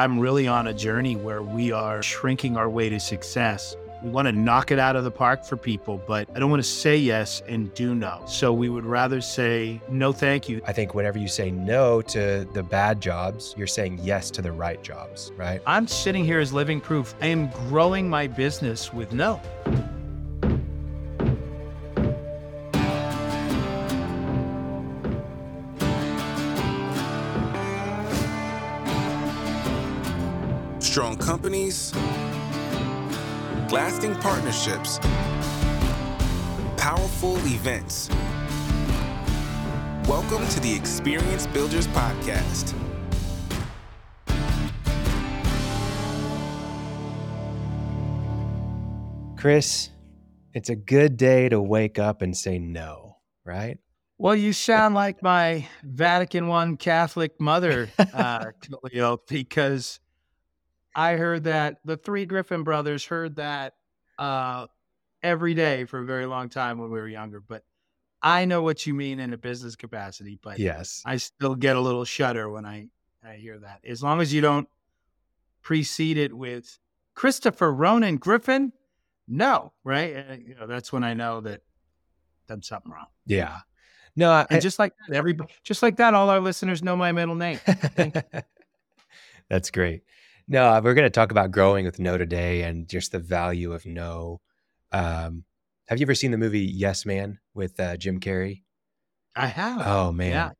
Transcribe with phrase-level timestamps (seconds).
[0.00, 3.74] I'm really on a journey where we are shrinking our way to success.
[4.00, 6.62] We want to knock it out of the park for people, but I don't want
[6.62, 8.22] to say yes and do no.
[8.24, 10.62] So we would rather say no, thank you.
[10.64, 14.52] I think whenever you say no to the bad jobs, you're saying yes to the
[14.52, 15.60] right jobs, right?
[15.66, 17.16] I'm sitting here as living proof.
[17.20, 19.40] I am growing my business with no.
[31.28, 31.94] Companies,
[33.70, 34.98] lasting partnerships,
[36.78, 38.08] powerful events.
[40.08, 42.72] Welcome to the Experience Builders Podcast.
[49.36, 49.90] Chris,
[50.54, 53.76] it's a good day to wake up and say no, right?
[54.16, 60.00] Well, you sound like my Vatican One Catholic mother, uh, Khalil, because
[60.98, 63.74] I heard that the three Griffin brothers heard that
[64.18, 64.66] uh,
[65.22, 67.40] every day for a very long time when we were younger.
[67.40, 67.62] But
[68.20, 70.40] I know what you mean in a business capacity.
[70.42, 72.88] But yes, I still get a little shudder when I,
[73.24, 73.78] I hear that.
[73.86, 74.68] As long as you don't
[75.62, 76.80] precede it with
[77.14, 78.72] Christopher Ronan Griffin,
[79.28, 80.16] no, right?
[80.16, 81.60] Uh, you know, that's when I know that
[82.48, 83.06] done something wrong.
[83.24, 83.58] Yeah.
[84.16, 87.12] No, I, and just like that, everybody, just like that, all our listeners know my
[87.12, 87.60] middle name.
[89.48, 90.02] That's great.
[90.50, 93.74] No, uh, we're going to talk about growing with no today and just the value
[93.74, 94.40] of no.
[94.92, 95.44] Um,
[95.88, 98.62] have you ever seen the movie Yes Man with uh, Jim Carrey?
[99.36, 99.82] I have.
[99.84, 100.50] Oh man, yeah.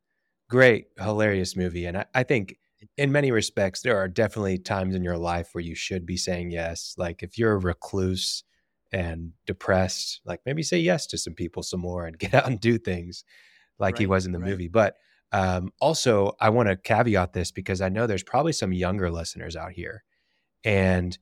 [0.50, 1.86] great, hilarious movie.
[1.86, 2.56] And I, I think,
[2.96, 6.50] in many respects, there are definitely times in your life where you should be saying
[6.50, 6.94] yes.
[6.96, 8.44] Like if you're a recluse
[8.92, 12.60] and depressed, like maybe say yes to some people some more and get out and
[12.60, 13.24] do things,
[13.78, 14.50] like right, he was in the right.
[14.50, 14.68] movie.
[14.68, 14.96] But
[15.32, 19.56] um, also, I want to caveat this because I know there's probably some younger listeners
[19.56, 20.02] out here,
[20.64, 21.16] and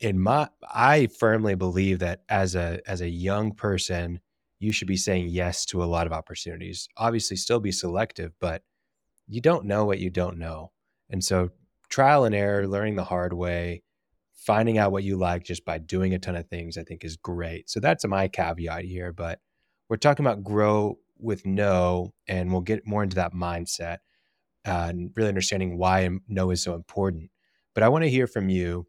[0.00, 4.20] in my, I firmly believe that as a as a young person,
[4.58, 6.88] you should be saying yes to a lot of opportunities.
[6.96, 8.62] Obviously, still be selective, but
[9.28, 10.72] you don't know what you don't know,
[11.10, 11.50] and so
[11.90, 13.82] trial and error, learning the hard way,
[14.32, 17.16] finding out what you like just by doing a ton of things, I think is
[17.16, 17.68] great.
[17.68, 19.40] So that's my caveat here, but
[19.90, 23.98] we're talking about grow with no, and we'll get more into that mindset
[24.66, 27.30] uh, and really understanding why no is so important.
[27.74, 28.86] But I want to hear from you.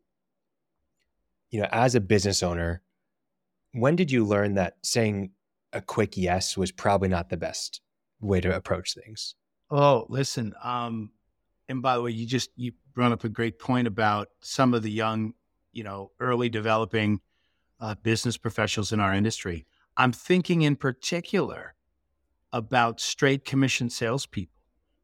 [1.49, 2.81] You know, as a business owner,
[3.73, 5.31] when did you learn that saying
[5.73, 7.81] a quick yes was probably not the best
[8.21, 9.35] way to approach things?
[9.69, 10.53] Oh, listen.
[10.63, 11.11] Um,
[11.67, 14.83] and by the way, you just you brought up a great point about some of
[14.83, 15.33] the young,
[15.71, 17.21] you know, early developing
[17.79, 19.65] uh, business professionals in our industry.
[19.97, 21.75] I'm thinking in particular
[22.53, 24.61] about straight commission salespeople,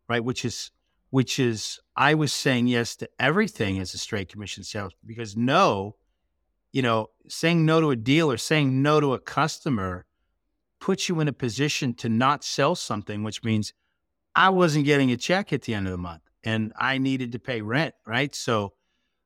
[0.07, 0.23] right?
[0.23, 0.71] Which is
[1.09, 5.95] which is I was saying yes to everything as a straight commission sales because no,
[6.71, 10.05] you know, saying no to a deal or saying no to a customer
[10.79, 13.73] puts you in a position to not sell something, which means
[14.35, 17.39] I wasn't getting a check at the end of the month and I needed to
[17.39, 18.33] pay rent, right?
[18.35, 18.73] So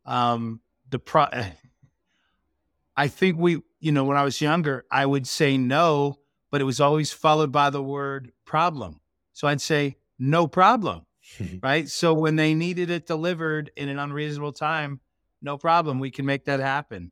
[0.06, 1.28] um the pro
[2.96, 6.21] I think we, you know, when I was younger, I would say no
[6.52, 9.00] but it was always followed by the word problem.
[9.34, 11.06] So I'd say, no problem.
[11.64, 11.90] right.
[11.90, 15.00] So when they needed it delivered in an unreasonable time,
[15.42, 16.00] no problem.
[16.00, 17.12] We can make that happen.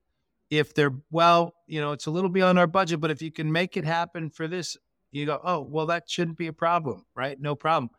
[0.49, 3.51] If they're, well, you know, it's a little beyond our budget, but if you can
[3.51, 4.77] make it happen for this,
[5.11, 7.05] you go, oh, well, that shouldn't be a problem.
[7.15, 7.39] Right.
[7.39, 7.89] No problem.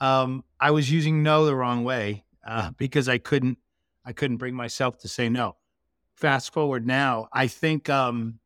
[0.00, 3.58] Um, I was using no the wrong way uh, because I couldn't,
[4.04, 5.56] I couldn't bring myself to say no.
[6.16, 8.38] Fast forward now, I think um,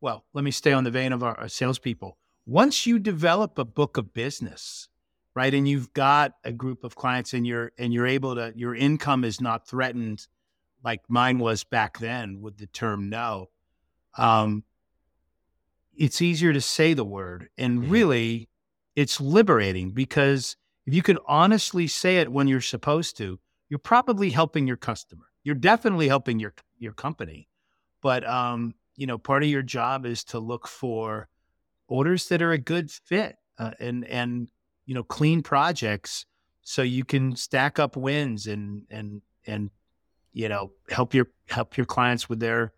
[0.00, 2.16] well, let me stay on the vein of our, our salespeople.
[2.46, 4.88] Once you develop a book of business,
[5.34, 8.74] right, and you've got a group of clients, and you're and you're able to, your
[8.74, 10.26] income is not threatened
[10.82, 13.50] like mine was back then with the term no.
[14.16, 14.64] Um,
[15.94, 17.90] it's easier to say the word, and mm-hmm.
[17.90, 18.48] really,
[18.96, 20.56] it's liberating because
[20.86, 23.38] if you can honestly say it when you're supposed to,
[23.68, 25.26] you're probably helping your customer.
[25.44, 27.48] You're definitely helping your your company,
[28.00, 31.26] but um, you know, part of your job is to look for
[31.88, 34.48] orders that are a good fit uh, and and
[34.84, 36.26] you know clean projects
[36.60, 39.70] so you can stack up wins and and and
[40.34, 42.74] you know help your help your clients with their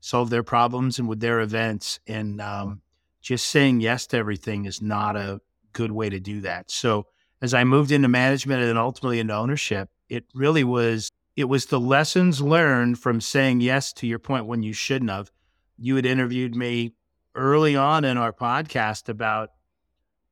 [0.00, 2.00] solve their problems and with their events.
[2.06, 2.80] And um,
[3.20, 5.42] just saying yes to everything is not a
[5.74, 6.70] good way to do that.
[6.70, 7.06] So
[7.42, 11.78] as i moved into management and ultimately into ownership it really was it was the
[11.78, 15.30] lessons learned from saying yes to your point when you shouldn't have
[15.78, 16.94] you had interviewed me
[17.34, 19.50] early on in our podcast about,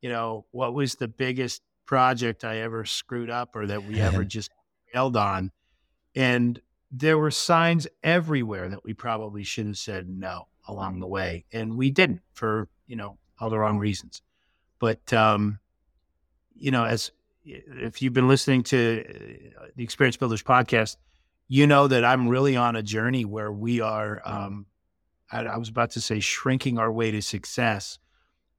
[0.00, 4.24] you know, what was the biggest project I ever screwed up or that we ever
[4.24, 4.50] just
[4.92, 5.50] bailed on.
[6.14, 6.60] And
[6.90, 11.44] there were signs everywhere that we probably should have said no along the way.
[11.52, 14.22] And we didn't for, you know, all the wrong reasons.
[14.78, 15.58] But, um,
[16.54, 17.10] you know, as
[17.44, 19.04] if you've been listening to
[19.60, 20.96] uh, the Experience Builders podcast,
[21.48, 24.66] you know that I'm really on a journey where we are, um,
[25.34, 27.98] I, was about to say, shrinking our way to success.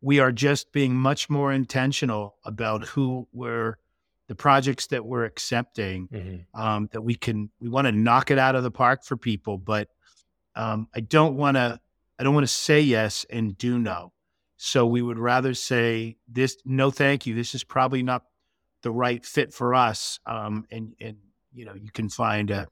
[0.02, 3.78] We are just being much more intentional about who we're,
[4.28, 6.46] the projects that we're accepting, Mhm.
[6.54, 9.58] um, that we can, we want to knock it out of the park for people,
[9.58, 9.88] but
[10.56, 11.80] um, I don't want to,
[12.18, 14.14] I don't want to say yes and do no.
[14.58, 17.36] So we would rather say this, no, thank you.
[17.36, 18.24] This is probably not
[18.84, 20.20] the right fit for us.
[20.26, 21.18] Um, and, and,
[21.54, 22.68] you know, you can find a,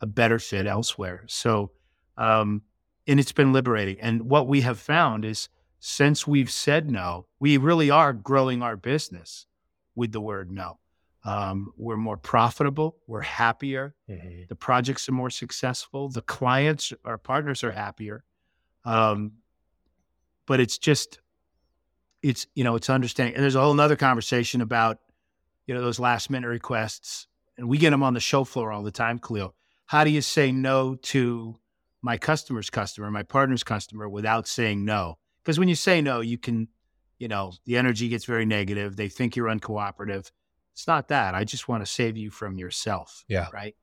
[0.00, 1.24] a better fit elsewhere.
[1.26, 1.72] So,
[2.16, 2.62] um,
[3.06, 4.00] and it's been liberating.
[4.00, 5.48] And what we have found is
[5.80, 9.46] since we've said no, we really are growing our business
[9.94, 10.78] with the word no.
[11.24, 12.96] Um, we're more profitable.
[13.06, 13.94] We're happier.
[14.08, 14.48] Mhm.
[14.48, 16.08] The projects are more successful.
[16.10, 18.24] The clients, our partners are happier.
[18.84, 19.32] Um,
[20.46, 21.20] but it's just,
[22.22, 23.34] it's, you know, it's understanding.
[23.34, 24.98] And there's a whole nother conversation about,
[25.66, 27.26] you know, those last minute requests.
[27.56, 29.54] And we get them on the show floor all the time, Khalil.
[29.86, 31.58] How do you say no to
[32.04, 35.16] my customer's customer, my partner's customer without saying no?
[35.42, 36.68] Because when you say no, you can,
[37.18, 38.94] you know, the energy gets very negative.
[38.94, 40.30] They think you're uncooperative.
[40.74, 41.34] It's not that.
[41.34, 43.24] I just want to save you from yourself.
[43.26, 43.48] Yeah.
[43.54, 43.74] Right.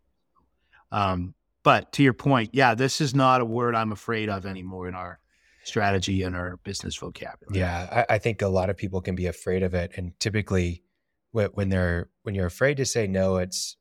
[0.92, 1.34] Um,
[1.64, 4.94] but to your point, yeah, this is not a word I'm afraid of anymore in
[4.94, 5.20] our
[5.64, 7.60] strategy and our business vocabulary.
[7.60, 10.84] Yeah, I, I think a lot of people can be afraid of it, and typically,
[11.32, 13.78] when they're when you're afraid to say no, it's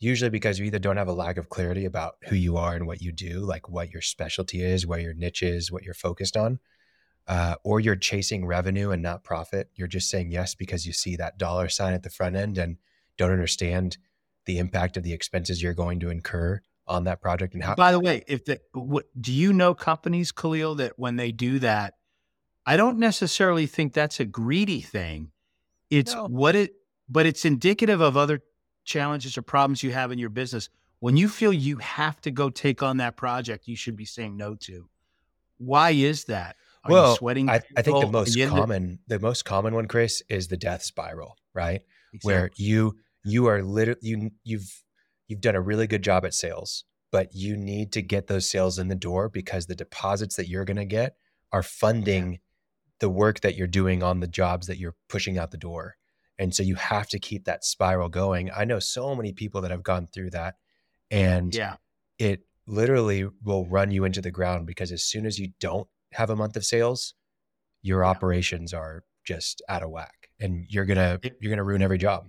[0.00, 2.86] usually because you either don't have a lack of clarity about who you are and
[2.86, 6.36] what you do, like what your specialty is, where your niche is, what you're focused
[6.36, 6.58] on,
[7.28, 9.70] uh, or you're chasing revenue and not profit.
[9.74, 12.78] You're just saying yes because you see that dollar sign at the front end and
[13.18, 13.98] don't understand
[14.46, 17.74] the impact of the expenses you're going to incur on that project and how.
[17.74, 21.58] By the way, if the what, do you know companies, Khalil, that when they do
[21.58, 21.94] that,
[22.66, 25.30] I don't necessarily think that's a greedy thing.
[25.90, 26.26] It's No.
[26.26, 26.74] what it,
[27.08, 28.42] but it's indicative of other
[28.90, 30.68] challenges or problems you have in your business.
[30.98, 34.36] When you feel you have to go take on that project, you should be saying
[34.36, 34.88] no to.
[35.58, 36.56] Why is that?
[36.84, 37.48] Are well, you sweating?
[37.48, 41.36] I, I think the most common, the most common one, Chris, is the death spiral,
[41.54, 41.82] right?
[42.12, 42.32] Exactly.
[42.32, 44.82] where you you are literally you you've
[45.28, 48.78] you've done a really good job at sales but you need to get those sales
[48.78, 51.16] in the door because the deposits that you're going to get
[51.52, 52.38] are funding
[53.00, 55.96] the work that you're doing on the jobs that you're pushing out the door
[56.40, 59.70] and so you have to keep that spiral going i know so many people that
[59.70, 60.56] have gone through that
[61.12, 61.76] and yeah,
[62.18, 66.30] it literally will run you into the ground because as soon as you don't have
[66.30, 67.14] a month of sales
[67.82, 68.08] your Yeah.
[68.10, 72.28] operations are just out of whack and you're gonna you're gonna ruin every job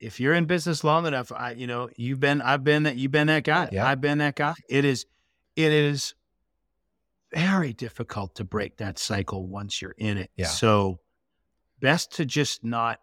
[0.00, 3.10] if you're in business long enough, I, you know, you've been, I've been that, you've
[3.10, 3.68] been that guy.
[3.72, 3.84] Yeah.
[3.84, 4.54] I've been that guy.
[4.68, 5.06] It is,
[5.56, 6.14] it is
[7.34, 10.30] very difficult to break that cycle once you're in it.
[10.36, 10.46] Yeah.
[10.46, 11.00] So
[11.80, 13.00] best to just not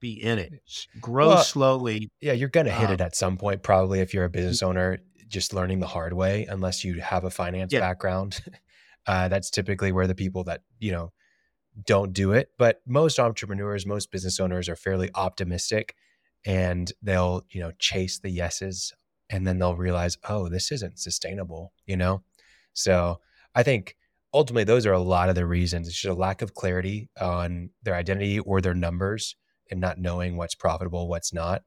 [0.00, 0.54] be in it.
[1.00, 2.10] Grow Well, slowly.
[2.20, 4.62] Yeah, you're going to hit Um, it at some point, probably if you're a business
[4.62, 4.98] owner,
[5.28, 7.80] just learning the hard way, unless you have a finance Yeah.
[7.80, 8.44] background.
[9.06, 11.12] Uh, that's typically where the people that, you know,
[11.84, 12.50] don't do it.
[12.58, 15.94] But most entrepreneurs, most business owners are fairly optimistic
[16.46, 18.92] and they'll, you know, chase the yeses
[19.30, 22.22] and then they'll realize, oh, this isn't sustainable, you know?
[22.72, 23.20] So
[23.54, 23.96] I think
[24.32, 25.88] ultimately those are a lot of the reasons.
[25.88, 29.36] It's just a lack of clarity on their identity or their numbers
[29.70, 31.62] and not knowing what's profitable, what's not.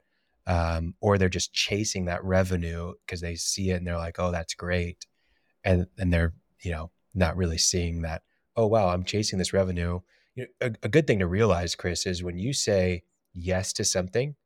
[0.46, 4.30] Um, or they're just chasing that revenue because they see it and they're like, oh,
[4.30, 5.06] that's great.
[5.62, 8.22] And and they're, you know, not really seeing that,
[8.56, 10.00] oh wow, I'm chasing this revenue.
[10.34, 13.02] You know, a, a good thing to realize, Chris, is when you say
[13.34, 14.36] yes to something,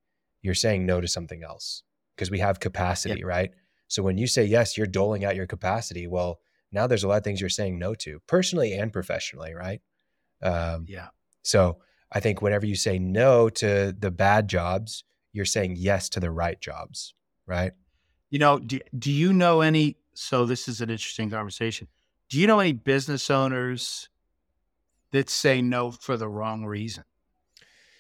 [0.40, 1.82] you're saying no to something else.
[2.16, 3.50] Because we have capacity, right?
[3.88, 6.06] So when you say yes, you're doling out your capacity.
[6.06, 6.40] Well,
[6.72, 9.80] now there's a lot of things you're saying no to, personally and professionally, right?
[10.42, 11.08] Um, Yeah.
[11.42, 11.78] so
[12.12, 16.30] I think whenever you say no to the bad jobs, you're saying yes to the
[16.30, 17.14] right jobs,
[17.46, 17.72] right?
[18.30, 19.96] You know, do, do you know any?
[20.14, 21.88] So this is an interesting conversation.
[22.28, 24.10] Do you know any business owners
[25.10, 27.04] that say no for the wrong reason?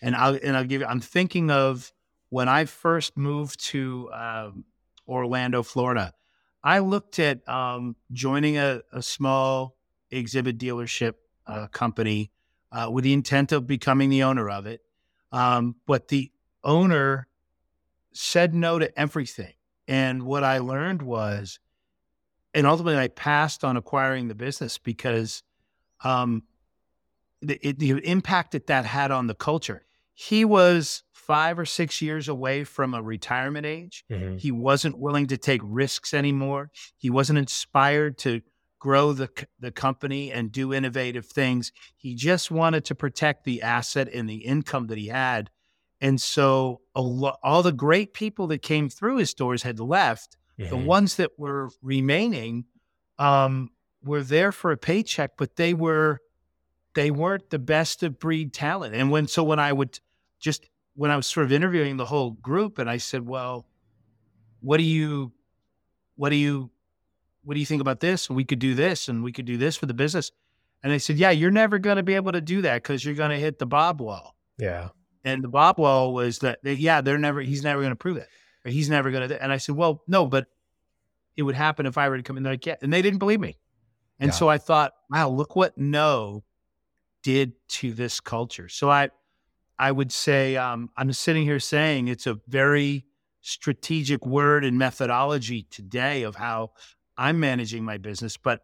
[0.02, 0.86] And I'll and I'll give you.
[0.86, 1.92] I'm thinking of
[2.28, 4.64] when I first moved to um,
[5.08, 6.12] Orlando, Florida.
[6.64, 9.76] I looked at um, joining a, a small
[10.10, 11.14] exhibit dealership
[11.46, 12.30] uh, company
[12.72, 14.80] uh, with the intent of becoming the owner of it,
[15.30, 16.30] um, but the
[16.64, 17.28] owner
[18.12, 19.52] said no to everything.
[19.88, 21.58] And what I learned was,
[22.54, 25.42] and ultimately I passed on acquiring the business because
[26.04, 26.42] um,
[27.40, 29.84] the, it, the impact that that had on the culture.
[30.14, 34.04] He was five or six years away from a retirement age.
[34.10, 34.38] Mhm.
[34.38, 36.70] He wasn't willing to take risks anymore.
[36.96, 38.42] He wasn't inspired to
[38.82, 41.72] grow the the company and do innovative things.
[41.96, 45.50] He just wanted to protect the asset and the income that he had.
[46.00, 50.36] And so a lo- all the great people that came through his doors had left.
[50.70, 50.86] The Mhm.
[50.86, 52.66] ones that were remaining
[53.18, 53.70] um,
[54.02, 56.20] were there for a paycheck, but they were
[56.94, 58.94] they weren't the best of breed talent.
[58.94, 59.98] And when so when I would
[60.40, 63.68] just when I was sort of interviewing the whole group, and I said, "Well,
[64.60, 65.32] what do you,
[66.16, 66.71] what do you,
[67.44, 68.28] what do you think about this?
[68.28, 70.30] And we could do this, and we could do this for the business."
[70.82, 73.14] And they said, "Yeah, you're never going to be able to do that because you're
[73.14, 74.88] going to hit the bob wall." Yeah.
[75.24, 78.16] And the bob wall was that, they, yeah, they're never, he's never going to prove
[78.16, 78.28] it,
[78.64, 79.42] or he's never going to.
[79.42, 80.46] And I said, "Well, no, but
[81.36, 83.20] it would happen if I were to come in there." Like, yeah, and they didn't
[83.20, 83.58] believe me.
[84.18, 84.34] And Yeah.
[84.34, 86.44] so I thought, wow, look what no
[87.22, 88.68] did to this culture.
[88.68, 89.10] So I,
[89.78, 93.06] I would say um, I'm sitting here saying it's a very
[93.40, 96.70] strategic word and methodology today of how
[97.16, 98.60] I'm managing my business, but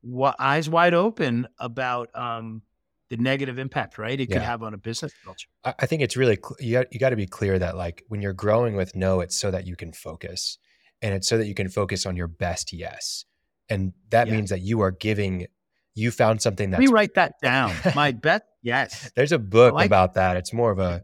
[0.00, 2.62] what, eyes wide open about um,
[3.10, 4.18] the negative impact, right?
[4.18, 5.48] It could have on a business culture.
[5.64, 8.22] I I think it's really you got you got to be clear that like when
[8.22, 10.58] you're growing with no, it's so that you can focus,
[11.02, 13.24] and it's so that you can focus on your best yes,
[13.68, 14.34] and that Yeah.
[14.34, 15.46] means that you are giving.
[15.94, 17.74] You found something Let me write that down.
[17.96, 19.10] My best yes.
[19.16, 20.36] There's a book like about that.
[20.36, 21.02] It's more of a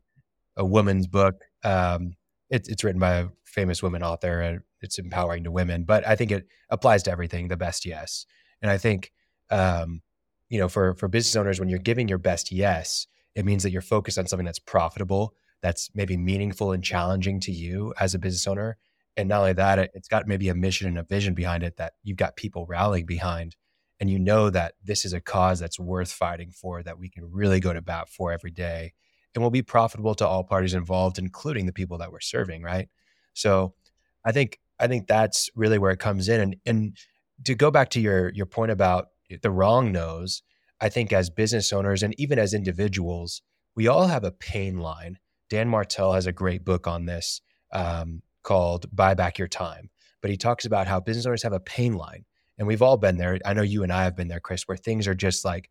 [0.56, 1.42] a woman's book.
[1.64, 2.14] Um,
[2.48, 5.84] it's it's written by a famous woman author, it's empowering to women.
[5.84, 7.48] But I think it applies to everything.
[7.48, 8.26] The best yes,
[8.62, 9.12] and I think
[9.50, 10.02] um,
[10.48, 13.70] you know for for business owners, when you're giving your best yes, it means that
[13.70, 18.18] you're focused on something that's profitable, that's maybe meaningful and challenging to you as a
[18.18, 18.76] business owner.
[19.16, 21.76] And not only that, it, it's got maybe a mission and a vision behind it
[21.76, 23.56] that you've got people rallying behind
[24.00, 27.30] and you know that this is a cause that's worth fighting for that we can
[27.30, 28.92] really go to bat for every day
[29.34, 32.88] and will be profitable to all parties involved including the people that we're serving right
[33.32, 33.74] so
[34.24, 36.96] i think i think that's really where it comes in and and
[37.44, 39.08] to go back to your your point about
[39.42, 40.42] the wrong nose
[40.80, 43.42] i think as business owners and even as individuals
[43.74, 45.18] we all have a pain line
[45.50, 47.40] dan martell has a great book on this
[47.72, 49.90] um, called buy back your time
[50.20, 52.24] but he talks about how business owners have a pain line
[52.58, 53.38] and we've all been there.
[53.44, 55.70] I know you and I have been there, Chris, where things are just like,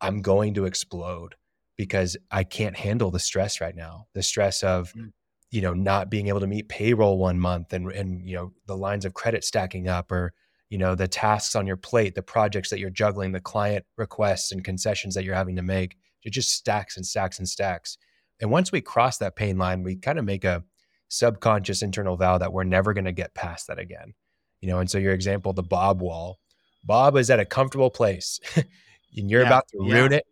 [0.00, 1.34] I'm going to explode
[1.76, 4.06] because I can't handle the stress right now.
[4.14, 5.12] The stress of, Mm.
[5.54, 8.76] You know, not being able to meet payroll one month and and you know, the
[8.76, 10.32] lines of credit stacking up or,
[10.70, 14.52] you know, the tasks on your plate, the projects that you're juggling, the client requests
[14.52, 15.96] and concessions that you're having to make.
[16.24, 17.98] It just stacks and stacks and stacks.
[18.40, 20.64] And once we cross that pain line, we kind of make a
[21.08, 24.14] subconscious internal vow that we're never going to get past that again
[24.60, 26.40] you know and so your example the bob wall
[26.84, 29.94] bob is at a comfortable place and you're Yeah, about to yeah.
[29.94, 30.26] ruin it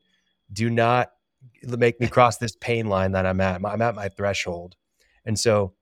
[0.53, 1.11] do not
[1.63, 4.75] make me cross this pain line that i'm at i'm at my threshold
[5.25, 5.75] and so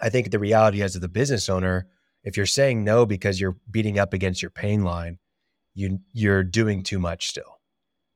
[0.00, 1.86] i think the reality as the business owner
[2.24, 5.18] if you're saying no because you're beating up against your pain line
[5.74, 7.60] you you're doing too much still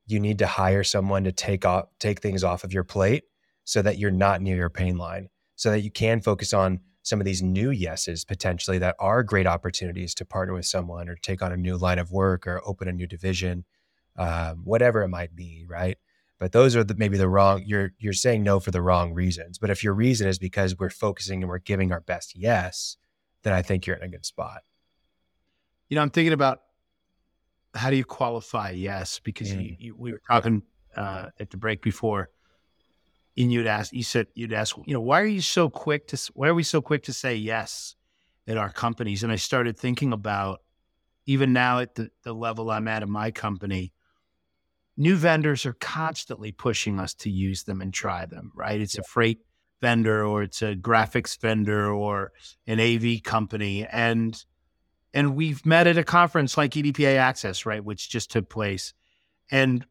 [0.05, 3.23] you need to hire someone to take off take things off of your plate
[3.63, 7.19] so that you're not near your pain line so that you can focus on some
[7.19, 11.41] of these new yeses potentially that are great opportunities to partner with someone or take
[11.41, 13.65] on a new line of work or open a new division,
[14.17, 15.97] um, whatever it might be, right?
[16.39, 17.63] But those are the, maybe the wrong.
[17.65, 19.57] You're you're saying no for the wrong reasons.
[19.57, 22.97] But if your reason is because we're focusing and we're giving our best yes,
[23.43, 24.63] then I think you're in a good spot.
[25.89, 26.61] You know, I'm thinking about
[27.75, 29.19] how do you qualify yes?
[29.19, 29.75] Because Mm.
[29.79, 30.63] you, we were talking
[30.95, 32.29] uh, at the break before,
[33.37, 36.31] and you'd ask, you said, you'd ask, you know, why are you so quick to,
[36.33, 37.95] why are we so quick to say yes
[38.47, 39.23] at our companies?
[39.23, 40.61] And I started thinking about,
[41.25, 43.93] even now at the, the level I'm at in my company,
[44.97, 48.79] new vendors are constantly pushing us to use them and try them, right?
[48.79, 49.39] It's a freight
[49.81, 52.31] vendor or it's a graphics vendor or
[52.67, 53.85] an AV company.
[53.85, 54.43] And
[55.15, 58.93] and we've met at a conference like EDPA Access, right, which just took place.
[59.51, 59.85] And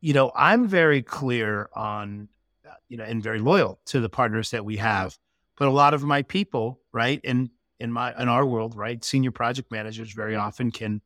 [0.00, 2.28] you know, I'm very clear on,
[2.68, 5.16] uh, you know, and very loyal to the partners that we have.
[5.56, 7.50] But a lot of my people, right, in
[7.80, 11.00] in my in our world, right, senior project managers very often can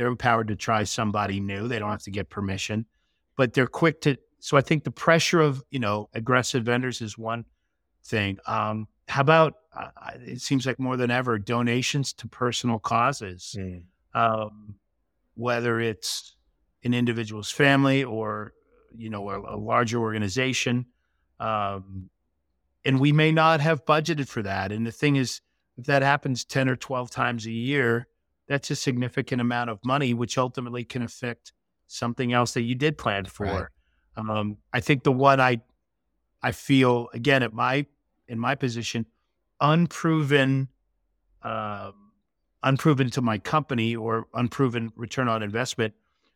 [0.00, 1.68] they're empowered to try somebody new.
[1.68, 2.86] They don't have to get permission,
[3.36, 4.16] but they're quick to.
[4.38, 7.44] So I think the pressure of you know aggressive vendors is one
[8.02, 8.38] thing.
[8.46, 9.90] Um, how about uh,
[10.22, 13.54] it seems like more than ever donations to personal causes,
[14.14, 14.76] um,
[15.34, 16.34] whether it's
[16.82, 18.54] an individual's family or
[18.96, 20.86] you know a, a larger organization,
[21.40, 22.08] um,
[22.86, 24.72] and we may not have budgeted for that.
[24.72, 25.42] And the thing is,
[25.76, 28.06] if that happens ten or twelve times a year,
[28.50, 31.52] that's a significant amount of money, which ultimately can affect
[31.86, 33.44] something else that you did plan for.
[34.16, 34.28] Right.
[34.28, 35.62] Um, I think the one I
[36.42, 37.86] I feel again at my
[38.26, 39.06] in my position,
[39.60, 40.68] unproven,
[41.42, 41.92] uh,
[42.62, 45.94] unproven to my company or unproven return on investment,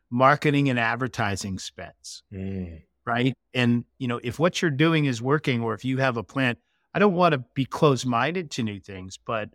[0.09, 2.23] marketing and advertising spends.
[2.33, 2.83] Mm.
[3.05, 3.35] Right.
[3.53, 6.57] And, you know, if what you're doing is working or if you have a plan,
[6.95, 9.51] I don't want to be close minded to new things, but,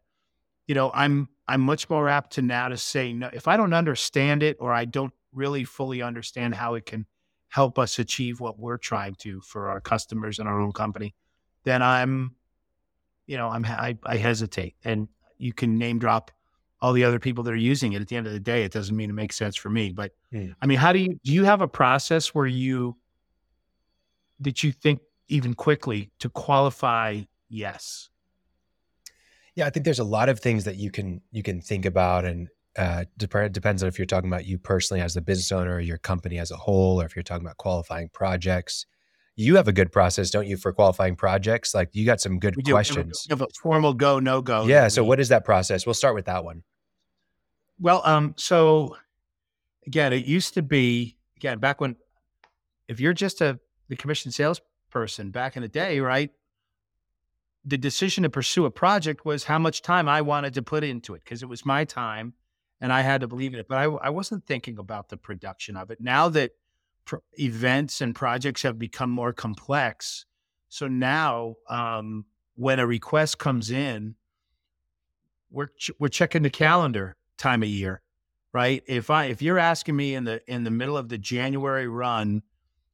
[0.70, 3.74] you know, I'm, I'm much more apt to now to say, no, if I don't
[3.74, 7.08] understand it or I don't really fully understand how it can
[7.48, 11.16] help us achieve what we're trying to for our customers and our own company,
[11.64, 12.36] then I'm,
[13.26, 14.76] you know, I'm I, I hesitate.
[14.86, 15.08] And
[15.40, 16.30] you can name drop
[16.82, 18.02] all the other people that are using it.
[18.04, 19.92] At the end of the day, it doesn't mean it makes sense for me.
[19.92, 20.52] But Hmm.
[20.62, 22.96] I mean, how do you do you have a process where you
[24.40, 25.00] that you think
[25.30, 28.09] even quickly to qualify yes?
[29.60, 32.24] Yeah, I think there's a lot of things that you can you can think about,
[32.24, 32.48] and
[32.78, 35.80] uh, dep- depends on if you're talking about you personally as the business owner, or
[35.82, 38.86] your company as a whole, or if you're talking about qualifying projects.
[39.36, 41.76] You have a good process, don't you, for qualifying projects?
[41.76, 42.72] Like you got some good We do.
[42.72, 43.28] We questions.
[43.28, 44.66] We have a formal go no go.
[44.66, 44.88] yeah.
[44.88, 45.86] So what is that process?
[45.86, 46.64] We'll start with that one.
[47.82, 48.96] Well, um, so
[49.86, 51.98] again, it used to be again back when
[52.88, 56.32] if you're just a the commission salesperson back in the day, right?
[57.70, 61.14] The decision to pursue a project was how much time I wanted to put into
[61.14, 62.34] it because it was my time
[62.82, 63.68] and I had to believe in it.
[63.68, 66.02] But I, I wasn't thinking about the production of it.
[66.02, 66.52] Now that
[67.06, 70.26] pr- events and projects have become more complex,
[70.68, 74.16] so now um, when a request comes in,
[75.52, 78.02] we're ch- we're checking the calendar time of year,
[78.52, 78.84] right?
[78.88, 82.42] If I if you're asking me in the in the middle of the January run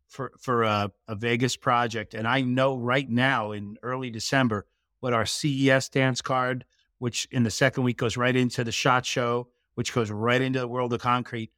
[0.07, 4.65] for for a, a Vegas project, and I know right now in early December
[4.99, 6.65] what our CES dance card,
[6.99, 10.59] which in the second week goes right into the shot show, which goes right into
[10.59, 11.51] the world of concrete.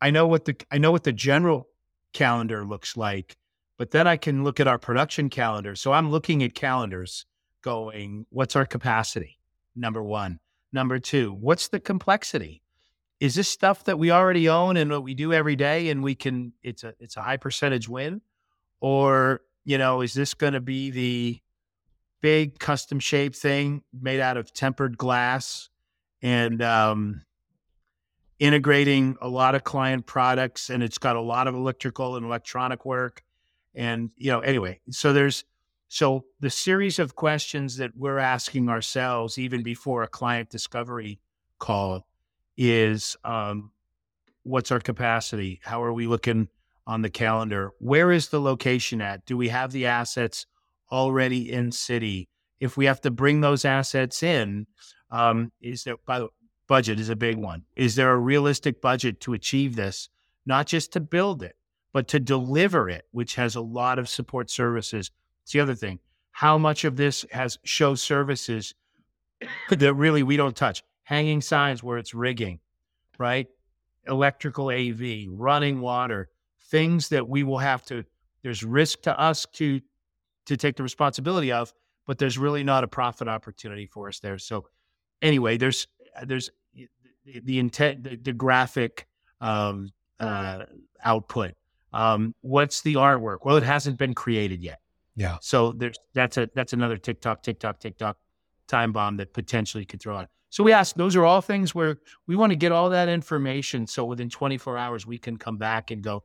[0.00, 1.68] I know what the I know what the general
[2.12, 3.36] calendar looks like,
[3.76, 5.76] but then I can look at our production calendar.
[5.76, 7.26] So I'm looking at calendars
[7.62, 9.38] going, what's our capacity?
[9.74, 10.40] Number one.
[10.72, 12.62] Number two, what's the complexity?
[13.20, 16.14] Is this stuff that we already own and what we do every day and we
[16.14, 18.20] can it's a it's a high percentage win?
[18.80, 21.40] Or, you know, is this going to be the
[22.20, 25.68] big custom shaped thing made out of tempered glass
[26.22, 27.22] and um
[28.38, 32.84] integrating a lot of client products and it's got a lot of electrical and electronic
[32.84, 33.22] work
[33.74, 35.44] and you know anyway so there's
[35.88, 41.20] so the series of questions that we're asking ourselves even before a client discovery
[41.58, 42.06] call
[42.58, 43.70] is um,
[44.42, 46.48] what's our capacity how are we looking
[46.86, 50.44] on the calendar where is the location at do we have the assets
[50.92, 52.28] already in city
[52.60, 54.66] if we have to bring those assets in
[55.10, 56.28] um, is there by the
[56.68, 57.64] budget is a big one.
[57.74, 60.08] Is there a realistic budget to achieve this?
[60.46, 61.56] Not just to build it,
[61.92, 65.10] but to deliver it, which has a lot of support services.
[65.42, 65.98] It's the other thing.
[66.30, 68.74] How much of this has show services
[69.70, 70.84] that really we don't touch?
[71.08, 72.60] Hanging signs where it's rigging,
[73.18, 73.46] right?
[74.06, 76.28] Electrical AV, running water,
[76.70, 78.04] things that we will have to,
[78.42, 79.80] there's risk to us to
[80.44, 81.72] to take the responsibility of,
[82.06, 84.36] but there's really not a profit opportunity for us there.
[84.36, 84.66] So
[85.22, 85.86] anyway, there's
[86.26, 89.06] there's the, the intent, the, the graphic
[89.40, 89.90] um,
[90.20, 90.64] uh,
[91.02, 91.54] output.
[91.94, 93.38] Um, what's the artwork?
[93.44, 94.80] Well, it hasn't been created yet.
[95.16, 95.38] Yeah.
[95.40, 98.18] So there's that's a that's another tick-tock, tick-tock, tick-tock
[98.66, 100.28] time bomb that potentially could throw out.
[100.50, 103.86] So we ask, those are all things where we want to get all that information.
[103.86, 106.24] So within 24 hours, we can come back and go,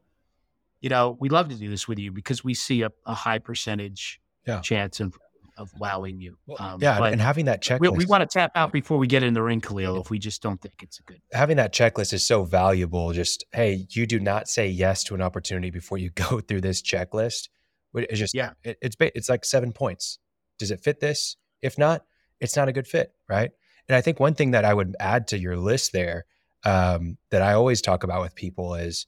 [0.79, 3.39] you know, we'd love to do this with you because we see a, a high
[3.39, 4.61] percentage Yeah.
[4.61, 5.17] chance of,
[5.57, 6.37] of wowing you.
[6.45, 7.79] Well, Um, yeah, and having that checklist.
[7.79, 10.19] we, we want to tap out before we get in the ring, Khalil, if we
[10.19, 11.21] just don't think it's a good.
[11.33, 13.11] having that checklist is so valuable.
[13.13, 16.81] Just hey, you do not say yes to an opportunity before you go through this
[16.81, 17.49] checklist.
[17.93, 18.53] It's just Yeah.
[18.63, 20.17] it, it's it's like seven points.
[20.59, 21.35] Does it fit this?
[21.61, 22.03] If not,
[22.39, 23.51] it's not a good fit, right?
[23.89, 26.25] And I think one thing that I would add to your list there
[26.63, 29.07] um, that I always talk about with people is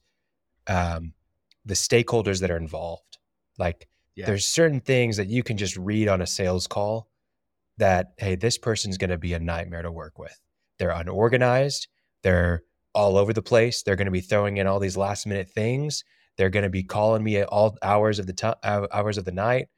[0.66, 1.14] um,
[1.64, 3.18] the stakeholders that are involved.
[3.58, 4.26] Like Yeah.
[4.26, 7.08] there's certain things that you can just read on a sales call
[7.78, 10.38] that hey, this person's going to be a nightmare to work with.
[10.78, 11.88] They're unorganized.
[12.22, 12.62] They're
[12.94, 13.82] all over the place.
[13.82, 16.04] They're going to be throwing in all these last minute things.
[16.36, 19.32] They're going to be calling me at all hours of the time, hours of the
[19.32, 19.68] night.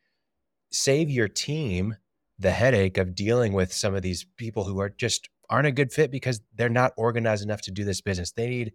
[0.71, 1.97] Save your team
[2.39, 5.93] the headache of dealing with some of these people who are just aren't a good
[5.93, 8.33] fit because they're not organized enough to do this business.
[8.33, 8.73] They need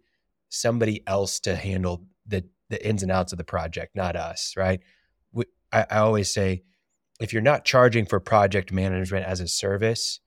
[0.48, 4.80] somebody else to handle the the ins and outs of the project, not us, right?
[5.32, 6.62] We, I, I always say,
[7.20, 10.20] if you're not charging for project management as a service,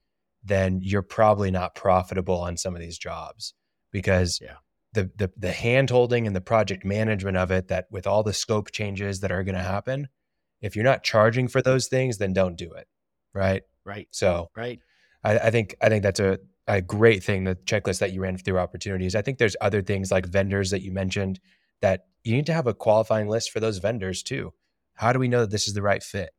[0.44, 3.54] then you're probably not profitable on some of these jobs
[3.90, 4.56] because Yeah.
[4.92, 8.32] the the the hand holding and the project management of it that with all the
[8.32, 10.08] scope changes that are going to happen
[10.60, 12.88] If you're not charging for those things, then don't do it.
[13.38, 13.62] Right.
[13.84, 14.08] Right.
[14.10, 14.80] So Right.
[15.24, 18.36] I, I think I think that's a, a great thing, the checklist that you ran
[18.36, 19.14] through opportunities.
[19.14, 21.40] I think there's other things like vendors that you mentioned
[21.80, 24.52] that you need to have a qualifying list for those vendors too.
[24.94, 26.30] How do we know that this is the right fit?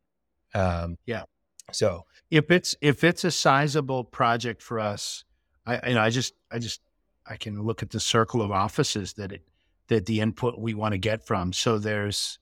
[0.53, 1.23] Um, Yeah.
[1.71, 5.23] So if it's if it's a sizable project for us,
[5.65, 6.81] I you know I just I just
[7.25, 9.43] I can look at the circle of offices that it
[9.87, 11.53] that the input we want to get from.
[11.53, 12.39] So there's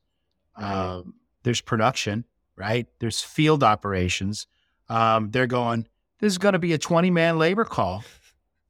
[0.56, 2.26] um, there's production,
[2.58, 2.88] right?
[3.00, 4.48] There's field operations.
[4.90, 5.88] Um, they're going.
[6.20, 8.04] This is going to be a 20 man labor call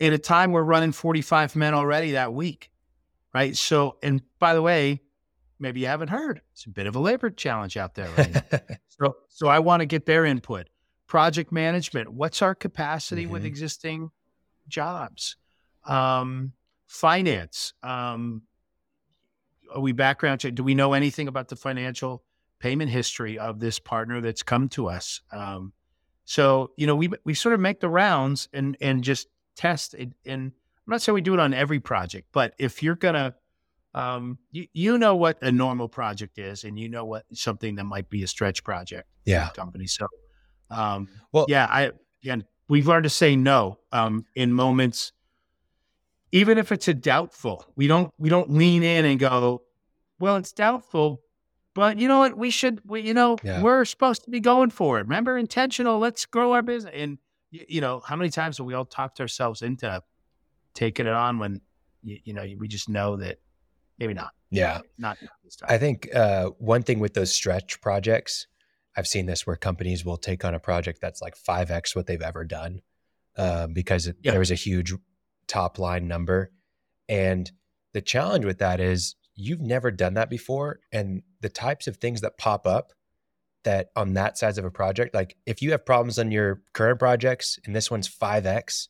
[0.02, 2.70] at a time we're running 45 men already that week,
[3.34, 3.56] right?
[3.56, 5.02] So, and by the way,
[5.58, 8.44] maybe you haven't heard, it's a bit of a labor challenge out there right.
[9.00, 10.68] So, so I want to get their input.
[11.08, 12.12] Project management.
[12.12, 13.48] What's our capacity with Mhm.
[13.48, 14.12] existing
[14.68, 15.38] jobs?
[15.86, 16.54] Um,
[16.88, 17.74] finance.
[17.82, 18.42] Um,
[19.74, 20.56] are we background check?
[20.56, 22.24] Do we know anything about the financial
[22.60, 25.22] payment history of this partner that's come to us?
[25.32, 25.74] Um,
[26.26, 30.10] so you know, we we sort of make the rounds and and just test it.
[30.26, 33.36] And I'm not saying we do it on every project, but if you're gonna
[33.94, 37.86] um, you, you know what a normal project is, and you know what something that
[37.86, 39.50] might be a stretch project yeah.
[39.56, 39.88] company.
[39.88, 40.06] So,
[40.70, 41.92] um, Well- yeah, I
[42.22, 45.14] again, we've learned to say no um, in moments,
[46.32, 47.66] even if it's a doubtful.
[47.76, 49.64] We don't we don't lean in and go,
[50.20, 51.22] well, it's doubtful,
[51.78, 52.36] but you know what?
[52.38, 52.82] We should.
[52.86, 53.62] We, you know, Yeah.
[53.62, 55.04] we're supposed to be going for it.
[55.04, 56.00] Remember, intentional.
[56.00, 56.94] Let's grow our business.
[56.96, 57.20] And
[57.54, 60.02] y- you know, how many times have we all talked ourselves into
[60.74, 61.62] taking it on when
[62.04, 63.38] you, you know we just know that
[64.00, 64.32] maybe not.
[64.50, 64.80] Yeah.
[64.98, 65.18] Not.
[65.68, 68.48] I think uh, one thing with those stretch projects,
[68.96, 72.22] I've seen this where companies will take on a project that's like 5x what they've
[72.22, 72.82] ever done
[73.38, 74.32] uh, because it, Yeah.
[74.32, 74.94] there was a huge
[75.48, 76.52] top line number.
[77.10, 77.52] And
[77.94, 80.80] the challenge with that is you've never done that before.
[80.92, 82.92] And the types of things that pop up
[83.64, 87.00] that on that size of a project, like if you have problems on your current
[87.00, 88.88] projects and this one's 5x,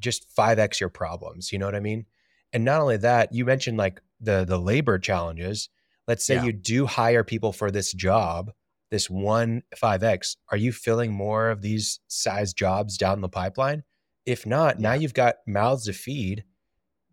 [0.00, 1.52] just 5x your problems.
[1.52, 2.06] You know what I mean?
[2.52, 5.68] And not only that, you mentioned like the the labor challenges.
[6.06, 6.44] Let's say Yeah.
[6.44, 8.50] you do hire people for this job,
[8.90, 10.36] this one 5x.
[10.50, 13.84] Are you filling more of these size jobs down the pipeline?
[14.26, 16.44] If not, now you've got mouths to feed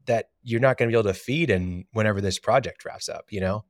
[0.08, 3.26] that you're not going to be able to feed in whenever this project wraps up,
[3.32, 3.64] you know?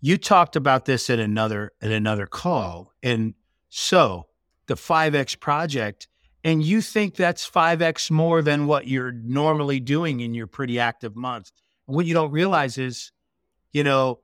[0.00, 3.32] you talked about this in another in another call and
[3.70, 4.26] so
[4.66, 6.06] the 5x project
[6.44, 11.16] and you think that's 5x more than what you're normally doing in your pretty active
[11.16, 11.50] month
[11.86, 13.10] what you don't realize is
[13.72, 14.20] you know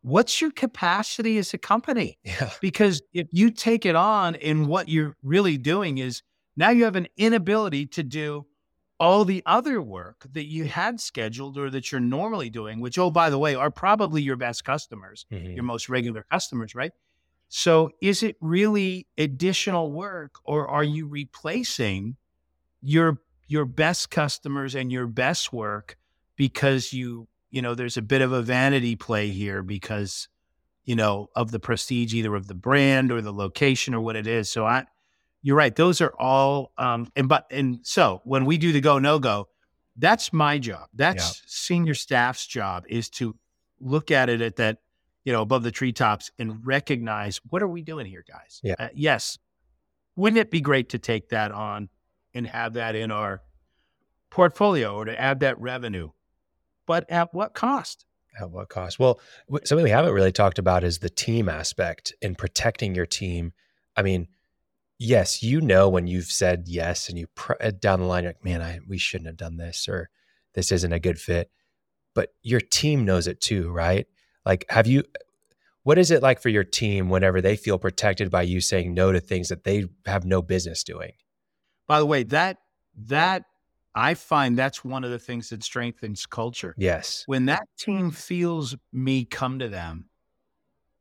[0.00, 2.50] what's your capacity as a company Yeah.
[2.62, 6.22] because if you take it on and what you're really doing is
[6.56, 8.46] now you have an inability to do
[9.02, 13.10] all the other work that you had scheduled or that you're normally doing which oh
[13.10, 15.54] by the way are probably your best customers Mhm.
[15.56, 16.92] your most regular customers right
[17.48, 22.16] so is it really additional work or are you replacing
[22.80, 25.98] your your best customers and your best work
[26.36, 30.28] because you you know there's a bit of a vanity play here because
[30.84, 34.26] you know of the prestige either of the brand or the location or what it
[34.26, 34.84] is so i
[35.42, 38.98] you're right those are all um and but and so when we do the go
[38.98, 39.48] no go
[39.96, 43.36] that's my job that's senior staff's job is to
[43.80, 44.78] look at it at that
[45.24, 48.74] you know above the treetops and recognize what are we doing here guys Yeah.
[48.78, 49.38] Uh, yes
[50.16, 51.88] wouldn't it be great to take that on
[52.34, 53.42] and have that in our
[54.30, 56.10] portfolio or to add that revenue
[56.86, 58.06] but at what cost
[58.40, 58.98] At what cost?
[58.98, 59.20] Well,
[59.64, 63.52] something we haven't really talked about is the team aspect and protecting your team.
[63.94, 64.26] I mean,
[65.02, 68.32] yes, you know when you've said yes and you pr- uh, down the line, you're
[68.32, 70.10] like, man, I we shouldn't have done this or
[70.54, 71.50] this isn't a good fit.
[72.14, 74.06] But your team knows it too, right?
[74.44, 75.04] Like, have you?
[75.82, 79.10] What is it like for your team whenever they feel protected by you saying no
[79.12, 81.12] to things that they have no business doing?
[81.88, 82.58] by the way that
[82.96, 83.44] that
[83.94, 87.24] i find that's one of the things that strengthens culture Yes.
[87.26, 90.08] when that team feels me come to them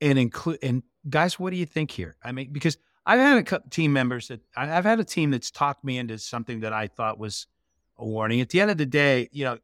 [0.01, 3.43] and include and guys what do you think here i mean because i've had a
[3.43, 6.87] couple team members that i've had a team that's talked me into something that i
[6.87, 7.47] thought was
[8.01, 8.41] a warning.
[8.41, 9.57] At the end of the day you know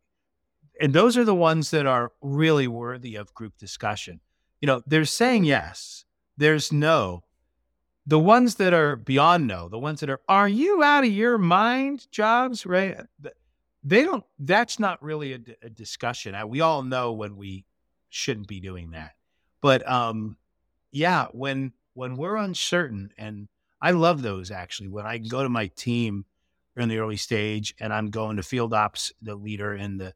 [0.79, 4.19] and those are the ones that are really worthy of group discussion.
[4.61, 6.05] You know there's saying yes
[6.37, 7.23] there's no.
[8.05, 11.37] The ones that are beyond no the ones that are are you out of your
[11.37, 12.97] mind jobs right?
[13.83, 16.35] They don't that's not really a discussion.
[16.35, 17.65] Uh, we all know when we
[18.09, 19.13] shouldn't be doing that.
[19.61, 20.37] But um
[20.91, 23.47] yeah when when we're uncertain and
[23.81, 26.25] i love those actually when i go to my team
[26.75, 30.13] in the early stage and i'm going to field ops the leader and the,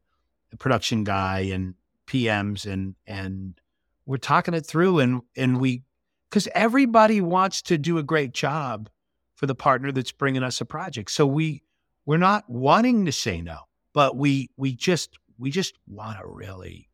[0.52, 1.74] the production guy and
[2.08, 3.60] pms and and
[4.06, 5.84] we're talking it through and and we
[6.30, 8.89] because everybody wants to do a great job
[9.36, 11.12] for the partner that's bringing us a project.
[11.12, 11.63] So we
[12.06, 13.60] we're not wanting to say no,
[13.91, 16.89] but we we just we just want to really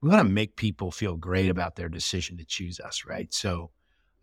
[0.00, 3.32] we want to make people feel great about their decision to choose us, right?
[3.32, 3.70] So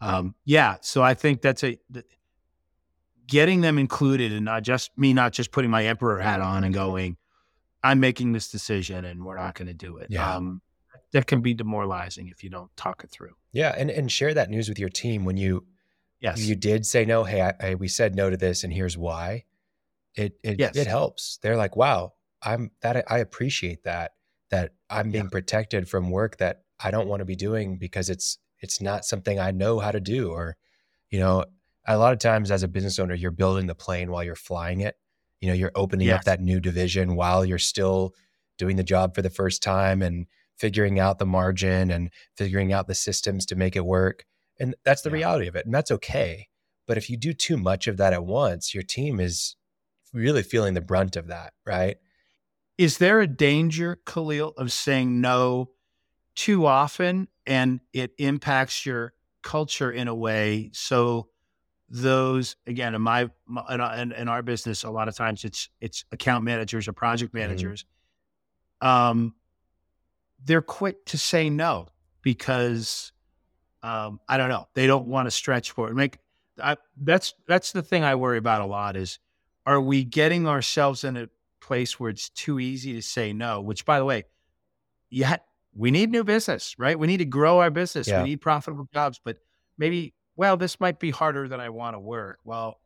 [0.02, 1.78] um, yeah, so I think that's a
[3.28, 6.74] getting them included and not just me not just putting my emperor hat on and
[6.74, 7.16] going
[7.84, 10.36] i'm making this decision and we're not going to do it Yeah.
[10.36, 10.62] um,
[11.14, 14.50] that can be demoralizing if you don't talk it through Yeah, and and share that
[14.50, 15.66] news with your team when you
[16.20, 17.24] yes you did say no.
[17.24, 19.46] Hey, I, I, we said no to this, and here's why.
[20.16, 20.76] It it Yes.
[20.76, 21.38] it helps.
[21.42, 24.12] They're like, wow, I'm that I appreciate that
[24.50, 28.38] that I'm being protected from work that I don't want to be doing because it's
[28.62, 30.32] it's not something I know how to do.
[30.32, 30.56] Or,
[31.10, 31.46] you know,
[31.88, 34.82] a lot of times as a business owner, you're building the plane while you're flying
[34.82, 34.96] it.
[35.40, 38.14] You know, you're opening up that new division while you're still
[38.58, 42.86] doing the job for the first time and figuring out the margin and figuring out
[42.88, 44.26] the systems to make it work.
[44.60, 45.16] And that's the Yeah.
[45.16, 45.66] reality of it.
[45.66, 46.48] And that's okay.
[46.86, 49.56] But if you do too much of that at once, your team is
[50.14, 51.98] really feeling the brunt of that, right?
[52.78, 55.70] is there a danger khalil of saying no
[56.36, 59.14] too often and it impacts your
[59.44, 60.70] culture in a way.
[60.74, 61.30] So
[61.94, 65.68] those again in my my- in, our- in, our business a lot of times it's
[65.82, 67.84] it's account managers or project managers
[68.80, 69.36] um
[70.46, 71.88] they're quick to say no
[72.22, 73.12] because
[73.84, 75.94] um i don't know they don't want to stretch for it.
[75.94, 76.18] Make
[76.62, 79.20] I, that's that's the thing i worry about a lot is
[79.66, 81.28] are we getting ourselves in a
[81.60, 83.60] place where it's too easy to say no?
[83.62, 84.24] Which by the way
[85.10, 85.38] yeah
[85.76, 88.24] we need new business right we need to grow our business Yeah.
[88.24, 89.38] we need profitable jobs but
[89.78, 92.80] maybe well this might be harder than i want to work well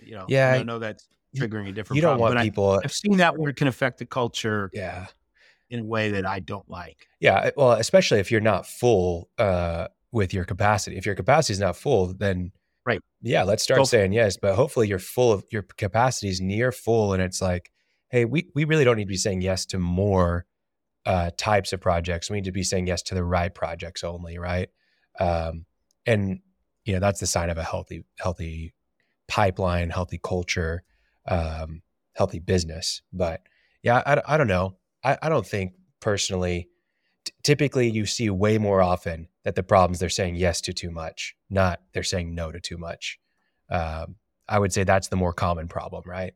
[0.00, 2.70] you know Yeah, i don't know that's triggering a different You don't problem, want people.
[2.72, 5.06] I, i've seen that where it can affect the culture yeah.
[5.70, 7.50] in a way that i don't like Yeah.
[7.56, 10.96] Well, especially if you're not full uh, with your capacity.
[10.96, 12.52] If your capacity is not full, then
[12.84, 13.00] Right.
[13.22, 14.36] Yeah, let's start Go saying yes.
[14.36, 17.70] But hopefully, you're full of your capacity is near full, and it's like,
[18.10, 20.44] hey, we we really don't need to be saying yes to more
[21.06, 22.30] uh, types of projects.
[22.30, 24.68] We need to be saying yes to the right projects only, right?
[25.18, 25.66] Um,
[26.06, 26.40] and
[26.84, 28.74] you know that's the sign of a healthy healthy
[29.28, 30.82] pipeline, healthy culture,
[31.28, 31.82] um,
[32.14, 33.02] healthy business.
[33.12, 33.42] But
[33.82, 34.76] yeah, I, I don't know.
[35.04, 36.68] I, I don't think personally
[37.24, 40.90] t- typically you see way more often that the problems they're saying yes to too
[40.90, 43.18] much, not they're saying no to too much.
[43.70, 44.16] Um,
[44.48, 46.34] I would say that's the more common problem, right?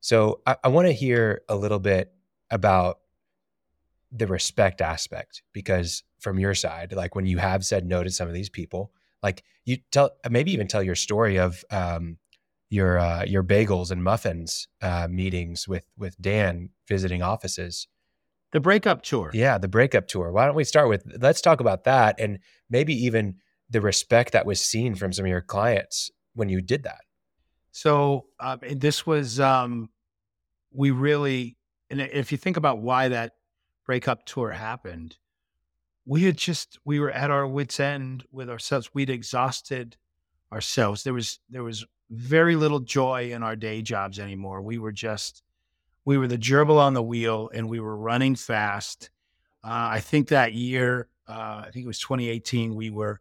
[0.00, 2.12] So I, I want to hear a little bit
[2.50, 2.98] about
[4.16, 8.28] the respect aspect because from your side, like when you have said no to some
[8.28, 12.18] of these people, like you tell maybe even tell your story of um,
[12.70, 17.88] your uh, your bagels and muffins uh, meetings with with Dan visiting offices.
[18.52, 20.30] the breakup tour Yeah, the breakup tour.
[20.30, 22.38] Why don't we start with let's talk about that and
[22.70, 23.36] maybe even
[23.68, 27.02] the respect that was seen from some of your clients when you did that.
[27.72, 29.88] So um, this was um,
[30.72, 31.56] we really,
[31.90, 33.32] and if you think about why that
[33.84, 35.16] breakup tour happened,
[36.06, 38.90] we had just we were at our wits' end with ourselves.
[38.92, 39.96] We'd exhausted
[40.52, 41.02] ourselves.
[41.02, 44.62] There was there was very little joy in our day jobs anymore.
[44.62, 45.42] We were just
[46.04, 49.10] we were the gerbil on the wheel, and we were running fast.
[49.62, 52.74] Uh, I think that year, uh, I think it was 2018.
[52.74, 53.20] We were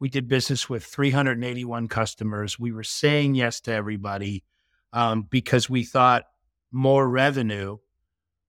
[0.00, 2.58] we did business with 381 customers.
[2.58, 4.44] We were saying yes to everybody
[4.92, 6.24] um, because we thought
[6.72, 7.78] more revenue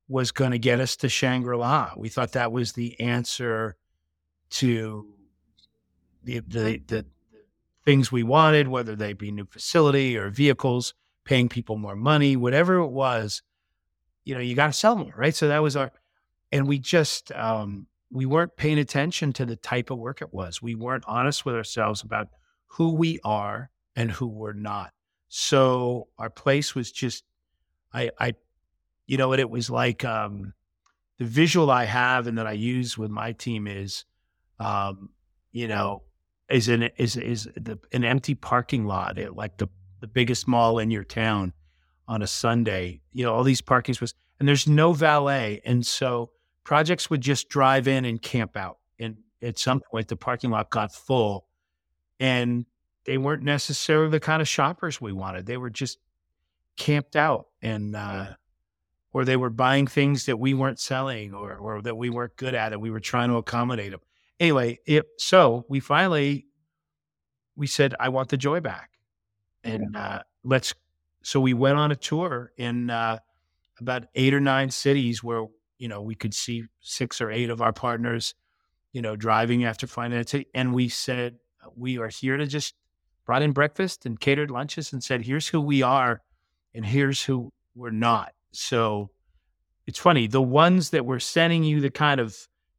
[0.08, 1.92] was going to get us to Shangri La.
[1.98, 3.76] We thought that was the answer
[4.52, 5.08] to
[6.24, 7.06] the, the, the
[7.86, 12.76] things we wanted, whether they be new facility or vehicles, paying people more money, whatever
[12.76, 13.42] it was.
[14.24, 15.36] You know, you got to sell more, right?
[15.36, 15.92] So that was our,
[16.52, 20.62] and we just um, we weren't paying attention to the type of work it was.
[20.62, 22.30] We weren't honest with ourselves about
[22.68, 24.92] who we are and who we're not.
[25.28, 27.24] So our place was just,
[27.94, 28.34] I, I,
[29.08, 30.54] you know, what it was like um,
[31.18, 34.06] the visual I have and that I use with my team is,
[34.60, 35.10] um,
[35.52, 36.04] you know,
[36.50, 39.68] is an is is the, an empty parking lot at like the
[40.02, 41.54] the biggest mall in your town
[42.08, 43.02] on a Sunday.
[43.12, 46.32] You know, all these parking spots, and there's no valet, and so
[46.64, 48.80] projects would just drive in and camp out.
[49.00, 51.48] And at some point, the parking lot got full,
[52.20, 52.66] and
[53.06, 55.46] they weren't necessarily the kind of shoppers we wanted.
[55.46, 56.00] They were just
[56.78, 58.34] camped out, and uh,
[59.16, 62.54] or they were buying things that we weren't selling, or or that we weren't good
[62.54, 64.02] at, and we were trying to accommodate them.
[64.42, 66.48] Anyway, it, so we finally
[67.56, 68.90] we said, "I want the joy back,"
[69.64, 70.74] and uh, let's.
[71.24, 73.20] So we went on a tour in uh,
[73.80, 75.46] about eight or nine cities where
[75.78, 78.36] you know we could see six or eight of our partners,
[78.92, 81.38] you know, driving after city, and we said,
[81.78, 82.76] we are here to just
[83.26, 86.22] brought in breakfast and catered lunches and said, here's who we are
[86.74, 88.35] and here's who we're not.
[88.56, 89.10] So
[89.86, 92.36] it's funny, the ones that were sending you the kind of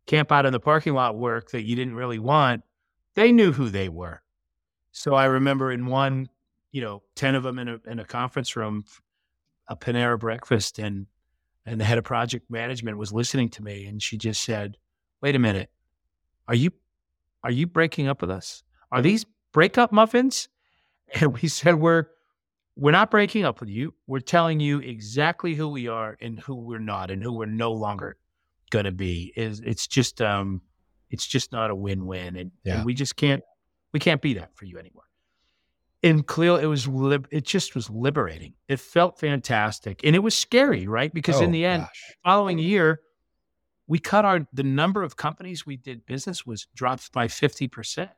[0.07, 2.63] camp out in the parking lot work that you didn't really want,
[3.15, 4.23] they knew who they were.
[4.93, 6.29] So I remember in one,
[6.73, 8.85] you know, 10 of them in a, in a conference room,
[9.69, 11.07] a Panera breakfast, and,
[11.65, 14.77] and the head of project management was listening to me and she just said,
[15.21, 15.71] wait a minute,
[16.49, 16.71] are you,
[17.43, 18.63] are you breaking up with us?
[18.91, 20.49] Are these breakup muffins?
[21.21, 22.07] And we said, we're,
[22.77, 23.95] we're not breaking up with you.
[24.07, 27.73] We're telling you exactly who we are and who we're not and who we're no
[27.73, 28.17] longer
[28.71, 29.33] going to be.
[29.37, 30.61] Is it's just um
[31.11, 32.77] it's just not a win-win and, Yeah.
[32.77, 33.43] and we just can't
[33.93, 35.05] we can't be that for you anymore.
[36.03, 38.53] In Cleo, it was lib- it just was liberating.
[38.69, 41.13] It felt fantastic and it was scary, right?
[41.13, 42.15] Because in Oh, the end, gosh.
[42.25, 43.01] following year,
[43.87, 48.11] we cut our the number of companies we did business was dropped by 50%.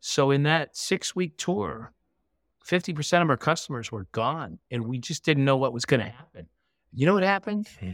[0.00, 1.94] So in that six week tour,
[2.68, 6.08] 50% of our customers were gone and we just didn't know what was going to
[6.08, 6.48] happen.
[6.92, 7.68] You know what happened?
[7.80, 7.90] Hmm.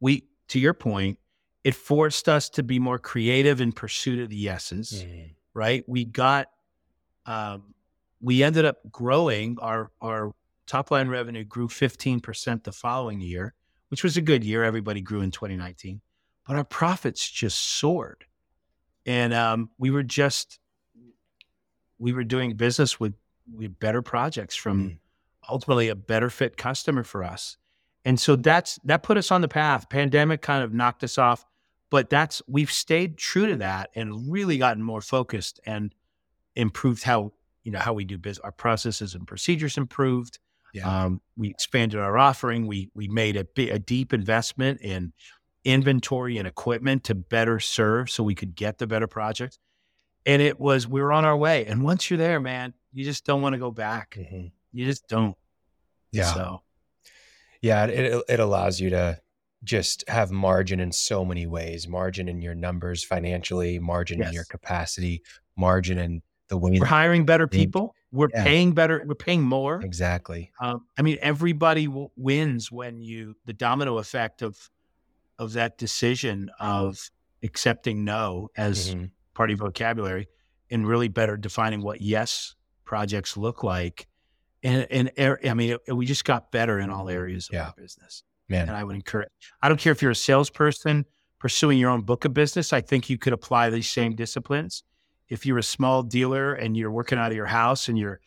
[0.00, 1.18] We, to your point,
[1.62, 5.34] it forced us to be more creative in pursuit of the yeses, Mhm.
[5.54, 5.84] right?
[5.88, 6.48] We got,
[7.26, 7.74] um,
[8.20, 10.32] we ended up growing our, our
[10.66, 13.54] top line revenue grew 15% the following year,
[13.88, 14.64] which was a good year.
[14.64, 16.00] Everybody grew in 2019,
[16.46, 18.24] but our profits just soared.
[19.06, 20.58] And um, we were just,
[21.98, 23.14] we were doing business with
[23.46, 24.98] better projects from Mhm.
[25.48, 27.56] ultimately a better fit customer for us.
[28.04, 29.88] And so that's, that put us on the path.
[29.88, 31.44] Pandemic kind of knocked us off,
[31.90, 35.94] but that's, we've stayed true to that and really gotten more focused and
[36.56, 38.42] improved how, you know, how we do business.
[38.44, 40.38] Our processes and procedures improved.
[40.74, 41.04] Yeah.
[41.04, 42.66] Um, we expanded our offering.
[42.66, 45.12] We we made a, a deep investment in
[45.64, 49.58] inventory and equipment to better serve, so we could get the better projects.
[50.24, 51.66] And it was we were on our way.
[51.66, 54.16] And once you're there, man, you just don't want to go back.
[54.18, 54.52] Mhm.
[54.72, 55.36] You just don't.
[56.10, 56.32] Yeah.
[56.34, 56.62] So
[57.60, 59.20] Yeah, it, it allows you to
[59.64, 61.86] just have margin in so many ways.
[61.86, 65.22] Margin in your numbers financially, margin in your capacity,
[65.56, 67.94] margin in the way we're hiring better people.
[68.10, 68.42] We're Yeah.
[68.44, 69.02] paying better.
[69.06, 69.80] We're paying more.
[69.80, 70.52] exactly.
[70.60, 74.68] Um, I mean, everybody w- wins when you the domino effect of
[75.38, 77.10] of that decision of
[77.42, 79.10] accepting no as Mhm.
[79.34, 80.28] part of vocabulary
[80.70, 82.54] and really better defining what yes
[82.96, 84.06] projects look like.
[84.62, 85.10] And, and
[85.48, 87.66] I mean, we just got better in all areas of Yeah.
[87.68, 88.22] our business.
[88.50, 89.30] Man, And I would encourage,
[89.62, 91.06] I don't care if you're a salesperson
[91.40, 94.84] pursuing your own book of business, I think you could apply these same disciplines.
[95.30, 98.20] If you're a small dealer and you're working out of your house and you're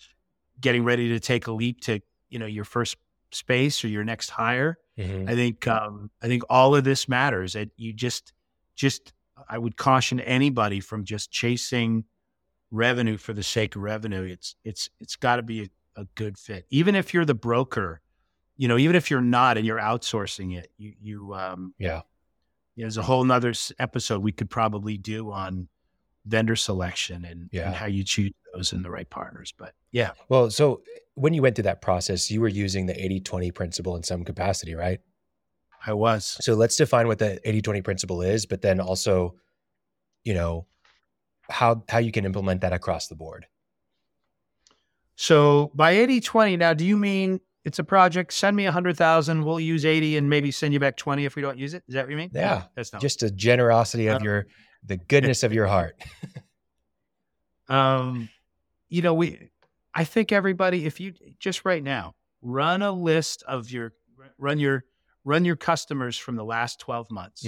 [0.60, 2.98] getting ready to take a leap to, you know, your first
[3.32, 5.30] space or your next hire, Mhm.
[5.30, 7.54] I think um, I think all of this matters.
[7.54, 8.34] That you just
[8.76, 9.14] just
[9.48, 12.06] I would caution anybody from just chasing
[12.76, 14.24] revenue for the sake of revenue.
[14.24, 16.66] It's it's it's got to be a, a good fit.
[16.70, 18.02] Even if you're the broker,
[18.58, 22.02] you know, even if you're not and you're outsourcing it, you you um, yeah.
[22.76, 25.68] you know, there's a whole nother episode we could probably do on
[26.26, 27.68] vendor selection and, Yeah.
[27.68, 29.54] and how you choose those and the right partners.
[29.56, 30.82] But yeah, Well, so
[31.14, 34.74] when you went through that process, you were using the 80-20 principle in some capacity,
[34.74, 35.00] right?
[35.86, 36.38] I was.
[36.42, 39.36] So let's define what the 80-20 principle is, but then also,
[40.24, 40.66] you know,
[41.50, 43.46] how how you can implement that across the board.
[45.16, 48.34] So by 80 20, now do you mean it's a project?
[48.34, 51.36] Send me a hundred thousand, we'll use 80 and maybe send you back 20 if
[51.36, 51.84] we don't use it.
[51.88, 52.32] Is that what you mean?
[52.34, 52.42] Yeah.
[52.42, 53.02] No, that's not.
[53.02, 54.48] Just a generosity of Uh, your
[54.84, 56.00] the goodness of your heart.
[57.70, 58.30] um,
[58.90, 59.50] you know, we,
[59.94, 63.94] I think everybody, if you just right now run a list of your,
[64.38, 64.84] run your,
[65.24, 67.44] run your customers from the last 12 months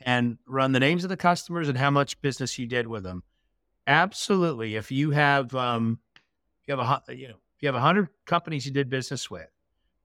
[0.00, 3.22] and run the names of the customers and how much business you did with them.
[3.86, 4.76] Absolutely.
[4.76, 5.98] If you have, um,
[6.62, 9.30] if you have a, you know, if you have a hundred companies you did business
[9.30, 9.48] with,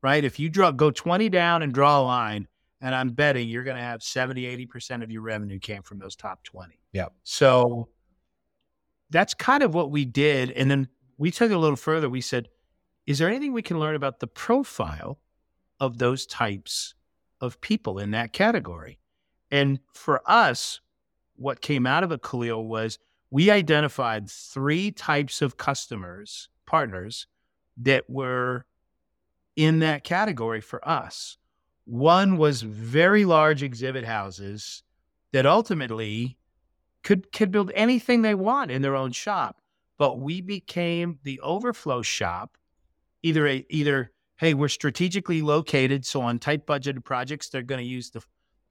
[0.01, 0.23] right?
[0.23, 2.47] If you draw, go 20 down and draw a line,
[2.81, 6.15] and I'm betting you're going to have 70, 80% of your revenue came from those
[6.15, 6.79] top 20.
[6.93, 7.07] Yeah.
[7.23, 7.89] So
[9.09, 10.51] that's kind of what we did.
[10.51, 10.87] And then
[11.17, 12.09] we took it a little further.
[12.09, 12.47] We said,
[13.05, 15.19] is there anything we can learn about the profile
[15.79, 16.93] of those types
[17.41, 18.99] of people in that category?
[19.51, 20.81] And for us,
[21.35, 22.99] what came out of it, Khalil, was
[23.31, 27.27] we identified three types of customers, partners
[27.77, 28.65] that were
[29.55, 31.37] in that category for us.
[31.85, 34.83] One was very large exhibit houses
[35.31, 36.37] that ultimately
[37.03, 39.61] could could build anything they want in their own shop,
[39.97, 42.57] but we became the overflow shop.
[43.23, 47.85] Either a, either hey, we're strategically located, so on tight budgeted projects, they're going to
[47.85, 48.21] use the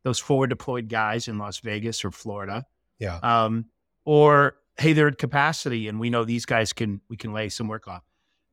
[0.04, 2.66] those forward deployed guys in Las Vegas or Florida
[2.98, 3.18] Yeah.
[3.22, 3.66] um,
[4.04, 7.68] or hey, they're at capacity, and we know these guys can we can lay some
[7.68, 8.04] work off.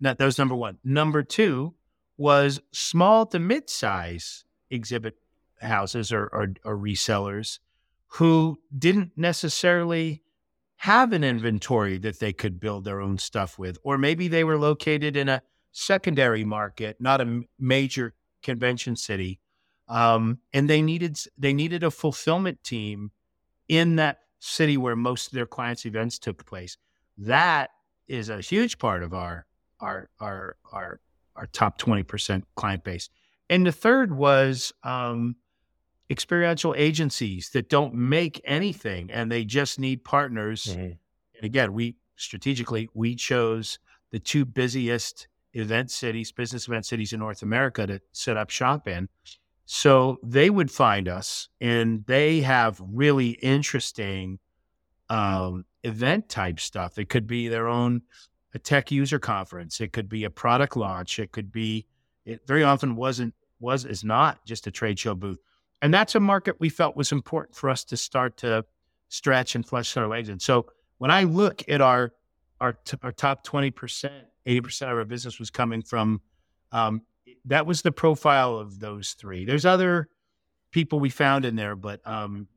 [0.02, 0.78] That, that was number one.
[0.84, 1.76] Number two
[2.18, 5.16] was small to mid size exhibit
[5.62, 7.60] houses or, or, or resellers
[8.08, 10.22] who didn't necessarily
[10.78, 14.58] have an inventory that they could build their own stuff with, or maybe they were
[14.58, 15.42] located in a
[15.72, 19.40] secondary market, not a major convention city,
[19.88, 23.12] um, and they needed they needed a fulfillment team
[23.68, 26.78] in that city where most of their clients' events took place.
[27.18, 27.72] That
[28.08, 29.46] is a huge part of our
[29.80, 31.00] our our our
[31.36, 33.10] our top twenty percent client base.
[33.50, 35.36] And the third was um,
[36.10, 40.66] experiential agencies that don't make anything and they just need partners.
[40.66, 40.82] Mm-hmm.
[40.82, 43.80] And again, we strategically we chose
[44.12, 48.88] the two busiest event cities, business event cities in North America to set up shop
[48.88, 49.10] in.
[49.66, 54.40] So they would find us, and they have really interesting
[55.10, 56.98] um, event type stuff.
[56.98, 58.02] It could be their own
[58.54, 59.82] a tech user conference.
[59.82, 61.20] It could be a product launch.
[61.20, 61.86] It could be.
[62.26, 65.40] It very often wasn't was is not just a trade show booth,
[65.82, 68.66] and that's a market we felt was important for us to start to
[69.10, 70.40] stretch and flesh our legs in.
[70.40, 70.68] So
[71.00, 72.14] when I look at our
[72.62, 76.22] our, t- our top twenty percent, eighty percent of our business was coming from
[76.72, 77.02] um,
[77.46, 79.46] that was the profile of those three.
[79.46, 80.10] There's other
[80.72, 82.48] people we found in there, but um,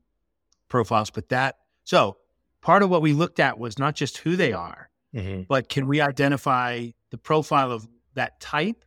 [0.67, 1.09] profiles.
[1.09, 2.17] But that so
[2.61, 5.43] part of what we looked at was not just who they are, mm-hmm.
[5.47, 8.83] but can we identify the profile of that type,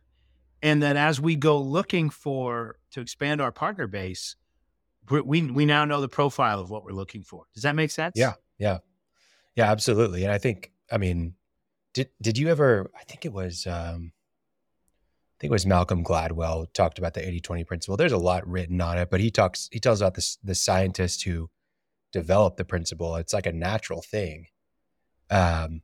[0.61, 4.35] and then as we go looking for to expand our partner base,
[5.09, 7.45] we we now know the profile of what we're looking for.
[7.53, 8.13] Does that make sense?
[8.15, 8.79] Yeah, yeah,
[9.55, 10.23] yeah, absolutely.
[10.23, 11.35] And I think, I mean,
[11.93, 12.91] did did you ever?
[12.99, 13.65] I think it was.
[13.65, 14.11] Um,
[15.43, 17.97] think it was Malcolm Gladwell talked about the 80-20 principle.
[17.97, 21.23] There's a lot written on it, but he talks he tells about this the scientist
[21.23, 21.49] who
[22.13, 23.17] developed the principle.
[23.17, 24.45] It's like a natural thing.
[25.29, 25.81] Um,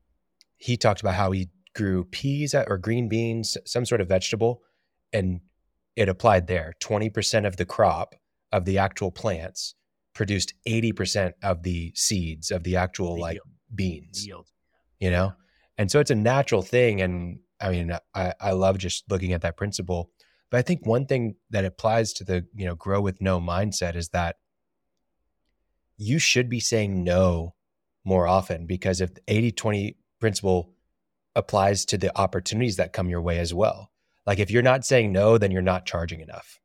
[0.55, 4.61] he talked about how he grew peas or green beans, some sort of vegetable,
[5.11, 5.41] and
[5.97, 6.73] it applied there.
[6.81, 8.15] 20% of the crop
[8.53, 9.75] of the actual plants
[10.13, 13.47] produced 80% of the seeds of the actual the like yield.
[13.75, 14.25] beans.
[14.25, 14.47] Yield.
[14.99, 15.33] You know?
[15.77, 17.01] And so it's a natural thing.
[17.01, 20.11] And I mean, I, I love just looking at that principle.
[20.49, 23.95] But I think one thing that applies to the, you know, grow with no mindset
[23.95, 24.37] is that
[25.97, 27.53] you should be saying no
[28.03, 30.73] more often because if the 80 20 principle
[31.35, 33.91] applies to the opportunities that come your way as well.
[34.25, 36.59] Like if you're not saying no, then you're not charging enough.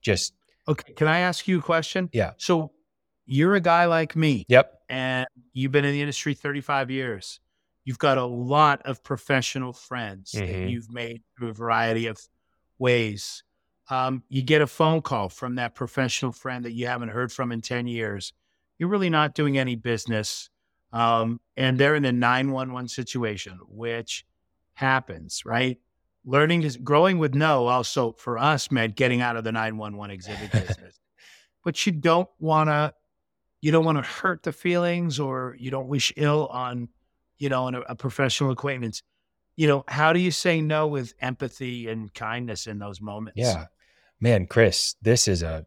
[0.00, 0.34] Just
[0.68, 0.92] okay.
[0.94, 2.08] Can I ask you a question?
[2.12, 2.32] Yeah.
[2.38, 2.72] So
[3.26, 4.44] you're a guy like me.
[4.48, 4.72] Yep.
[4.88, 7.40] And you've been in the industry 35 years.
[7.84, 10.46] You've got a lot of professional friends mm-hmm.
[10.46, 12.18] that you've made through a variety of
[12.78, 13.42] ways.
[13.90, 17.52] Um, you get a phone call from that professional friend that you haven't heard from
[17.52, 18.32] in 10 years.
[18.78, 20.48] You're really not doing any business.
[20.92, 24.24] Um, and they're in a 911 situation, which
[24.74, 25.78] happens, right?
[26.24, 30.52] Learning is growing with no also for us meant getting out of the 911 exhibit
[30.66, 30.98] business.
[31.64, 32.94] but you don't want to
[33.60, 36.88] you don't want to hurt the feelings or you don't wish ill on
[37.38, 39.02] you know, and a, a professional acquaintance,
[39.56, 43.38] you know, how do you say no with empathy and kindness in those moments?
[43.38, 43.66] Yeah,
[44.20, 45.66] man, Chris, this is a.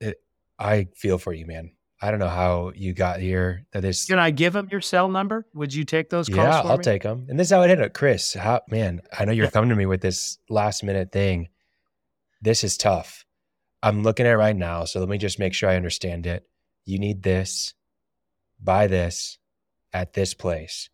[0.00, 0.20] It,
[0.58, 1.72] I feel for you, man.
[2.00, 3.64] I don't know how you got here.
[3.72, 4.04] That is.
[4.06, 5.46] Can I give him your cell number?
[5.54, 6.38] Would you take those calls?
[6.38, 6.84] Yeah, I'll me?
[6.84, 7.26] take them.
[7.28, 8.34] And this is how it ended up, Chris.
[8.34, 9.00] How man?
[9.16, 11.48] I know you're coming to me with this last minute thing.
[12.40, 13.24] This is tough.
[13.84, 16.46] I'm looking at it right now, so let me just make sure I understand it.
[16.84, 17.74] You need this,
[18.60, 19.38] buy this,
[19.92, 20.88] at this place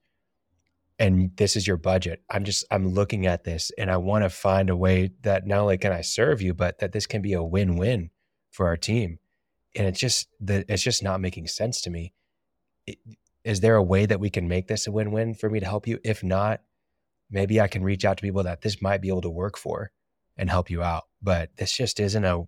[0.98, 2.22] and this is your budget.
[2.28, 5.60] I'm just I'm looking at this and I want to find a way that not
[5.60, 8.10] only can I serve you, but that this can be a win-win
[8.50, 9.18] for our team.
[9.76, 12.14] And it's just that it's just not making sense to me.
[13.44, 15.86] Is there a way that we can make this a win-win for me to help
[15.86, 16.00] you?
[16.04, 16.62] If not,
[17.30, 19.92] maybe I can reach out to people that this might be able to work for
[20.36, 21.04] and help you out.
[21.22, 22.44] But this just isn't a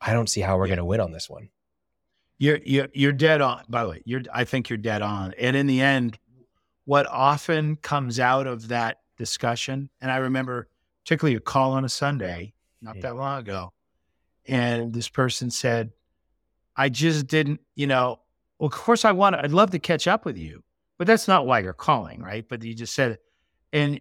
[0.00, 0.76] I don't see how we're yeah.
[0.76, 1.48] going to win on this one.
[2.38, 3.62] You're, you're you're dead on.
[3.68, 5.32] By the way, you're I think you're dead on.
[5.38, 6.18] And in the end,
[6.84, 10.68] what often comes out of that discussion, and I remember
[11.04, 13.72] particularly a call on a Sunday not that long ago,
[14.46, 15.92] and this person said,
[16.76, 18.20] I just didn't, you know,
[18.58, 20.64] well, of course I want to, I'd love to catch up with you,
[20.98, 22.48] but that's not why you're calling, right?
[22.48, 23.18] But you just said.
[23.72, 24.00] And,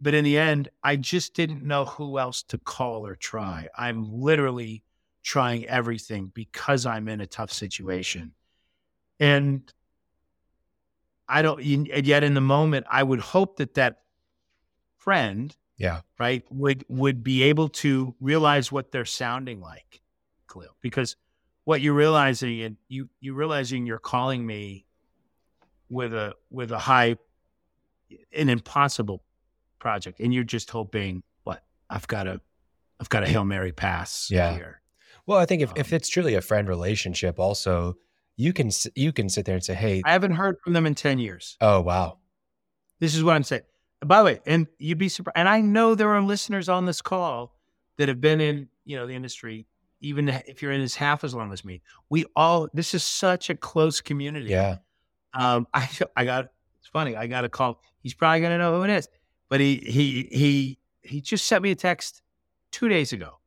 [0.00, 3.68] but in the end, I just didn't know who else to call or try.
[3.76, 4.82] I'm literally
[5.22, 8.32] trying everything because I'm in a tough situation.
[9.18, 9.72] And
[11.28, 14.02] I don't, and yet in the moment, I would hope that that
[14.96, 20.02] friend, yeah, right, would would be able to realize what they're sounding like,
[20.50, 21.16] Khalil, because
[21.64, 24.86] what you're realizing and you you realizing you're calling me
[25.88, 27.16] with a with a high,
[28.32, 29.22] an impossible
[29.78, 32.40] project, and you're just hoping what I've got a,
[33.00, 34.54] I've got a hail mary pass Yeah.
[34.54, 34.80] here.
[35.26, 37.96] Well, I think if, if Um, it's truly a friend relationship, also
[38.36, 40.94] you can you can sit there and say, "Hey, I haven't heard from them in
[40.94, 41.56] ten years.
[41.60, 42.18] oh wow,
[43.00, 43.62] This is what I'm saying.
[44.04, 45.36] By the way, and you'd be surprised.
[45.36, 47.54] And I know there are listeners on this call
[47.96, 49.66] that have been in, you know, the industry,
[50.00, 51.80] even if you're in as half as long as me.
[52.10, 52.68] We all.
[52.74, 54.50] This is such a close community.
[54.50, 54.76] yeah,
[55.32, 56.50] Um, I I got.
[56.80, 57.16] It's funny.
[57.16, 57.80] I got a call.
[58.02, 59.08] He's probably gonna know who it is,
[59.48, 62.22] but he he he he just sent me a text
[62.70, 63.38] two days ago,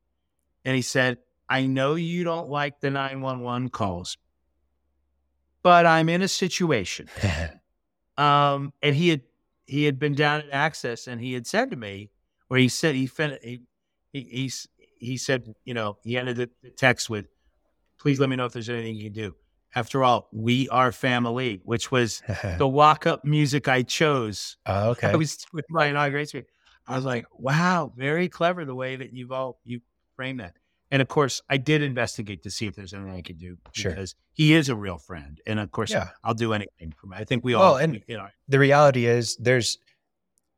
[0.64, 1.18] and he said,
[1.48, 4.18] "I know you don't like the nine one one calls,
[5.62, 7.08] but I'm in a situation."
[8.16, 9.22] Um, and he had
[9.64, 12.10] he had been down at Access, and he had said to me,
[12.50, 13.62] or he said he fin- he
[14.12, 14.52] he he,
[14.98, 17.26] he said, you know, he ended the the text with,
[17.98, 19.36] "Please let me know if there's anything you can do."
[19.74, 22.22] After all, we are family, which was
[22.58, 24.58] the walk up music I chose.
[24.66, 26.44] oh, okay, I was with my inauguration.
[26.86, 29.80] I was like, wow, very clever the way that you've all you
[30.16, 30.56] framed that.
[30.92, 33.92] And of course, I did investigate to see if there's anything I could do Sure.
[33.92, 36.10] because he is a real friend, and of course, Yeah.
[36.24, 37.12] I'll do anything for him.
[37.14, 39.78] I think we Well, all, and- you know, the reality is there's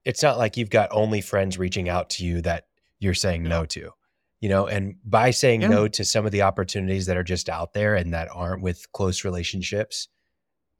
[0.04, 2.66] it's not like you've got only friends reaching out to you that
[2.98, 3.92] you're saying no to
[4.40, 5.68] you know and by saying Yeah.
[5.68, 8.90] no to some of the opportunities that are just out there and that aren't with
[8.92, 10.08] close relationships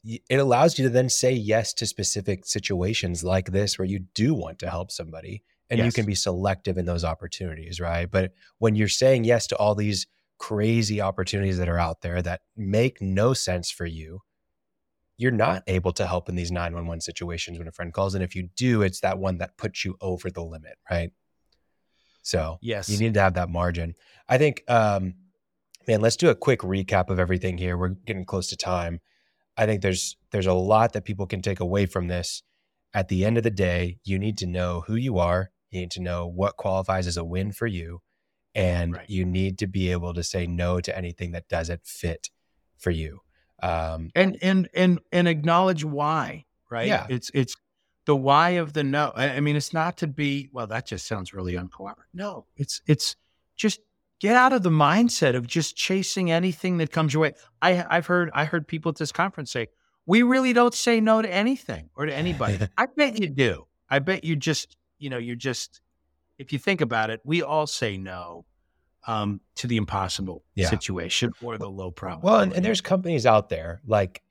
[0.04, 4.34] it allows you to then say yes to specific situations like this where you do
[4.34, 8.74] want to help somebody and you can be selective in those opportunities right but when
[8.74, 10.06] you're saying yes to all these
[10.38, 14.20] crazy opportunities that are out there that make no sense for you
[15.22, 18.16] you're not able to help in these 911 situations when a friend calls.
[18.16, 21.12] And if you do, it's that one that puts you over the limit, right?
[22.22, 23.94] So yes, you need to have that margin.
[24.28, 25.14] I think, um,
[25.86, 27.78] man, let's do a quick recap of everything here.
[27.78, 29.00] We're getting close to time.
[29.56, 32.42] I think there's there's a lot that people can take away from this.
[32.92, 35.51] At the end of the day, you need to know who you are.
[35.72, 38.00] You need to know what qualifies as a win for you,
[38.54, 39.08] and Right.
[39.10, 42.30] you need to be able to say no to anything that doesn't fit
[42.76, 43.20] for you.
[43.62, 46.88] Um, and and and and acknowledge why, right?
[46.88, 47.06] Yeah.
[47.08, 47.56] it's it's
[48.04, 49.12] the why of the no.
[49.14, 50.66] I, I mean, it's not to be well.
[50.66, 52.10] That just sounds really uncooperative.
[52.12, 53.16] No, it's it's
[53.56, 53.80] just
[54.20, 57.34] get out of the mindset of just chasing anything that comes your way.
[57.62, 59.68] I I've heard I heard people at this conference say
[60.04, 62.58] we really don't say no to anything or to anybody.
[62.76, 63.68] I bet you do.
[63.88, 65.80] I bet you just you know you're just
[66.38, 68.44] if you think about it, we all say no
[69.06, 70.70] um, to the impossible Yeah.
[70.70, 72.22] situation or the low problem.
[72.22, 74.22] Well, and, and there's companies out there like,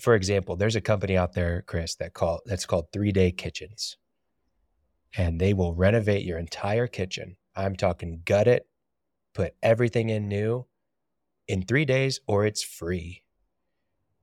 [0.00, 3.98] for example, there's a company out there, Chris, that call that's called Three Day Kitchens,
[5.16, 7.36] and they will renovate your entire kitchen.
[7.54, 8.66] I'm talking gut it,
[9.34, 10.66] put everything in new
[11.46, 13.22] in three days, or it's free.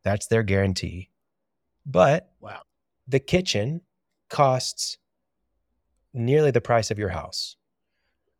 [0.04, 1.12] That's their guarantee.
[1.86, 2.64] But wow.
[3.08, 3.82] the kitchen
[4.30, 4.98] costs
[6.14, 7.56] nearly the price of your house.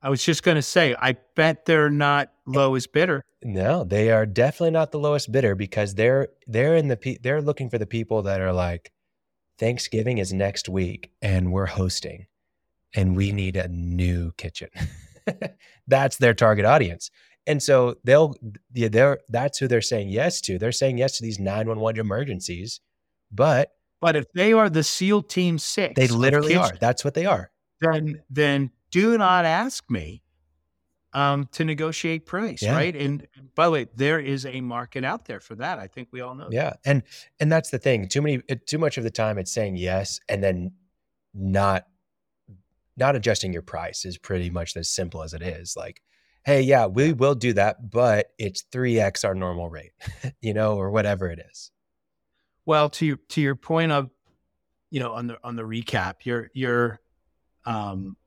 [0.02, 3.24] I was just going to say, I bet they're not eh, lowest bidder.
[3.42, 7.42] No, they are definitely not the lowest bidder because they're they're in the pe- they're
[7.42, 8.92] looking for the people that are like
[9.58, 12.28] Thanksgiving is next week and we're hosting
[12.94, 14.70] and we need a new kitchen.
[15.88, 17.10] that's their target audience.
[17.48, 18.36] And so they'll
[18.74, 20.58] yeah, they're that's who they're saying yes to.
[20.58, 22.82] They're saying yes to these 911 emergencies,
[23.32, 23.72] but
[24.02, 26.74] But if they are the SEAL Team Six, they literally are.
[26.80, 27.52] That's what they are.
[27.92, 30.22] Then, then do not ask me
[31.14, 32.74] um, to negotiate price, Yeah.
[32.76, 32.96] right?
[32.96, 35.78] And by the way, there is a market out there for that.
[35.80, 36.46] I think we all know.
[36.50, 36.54] that.
[36.54, 37.04] Yeah, and
[37.40, 38.08] and that's the thing.
[38.08, 40.72] Too many, too much of the time, it's saying yes and then
[41.34, 41.86] not
[42.98, 45.76] not adjusting your price is pretty much as simple as it is.
[45.76, 46.02] Like,
[46.46, 49.92] hey, yeah, we will do that, but it's three x our normal rate,
[50.42, 51.72] you know, or whatever it is.
[52.66, 54.10] Well, to your to your point of,
[54.90, 57.00] you know, on the on the recap, you're you're,
[57.66, 58.18] um,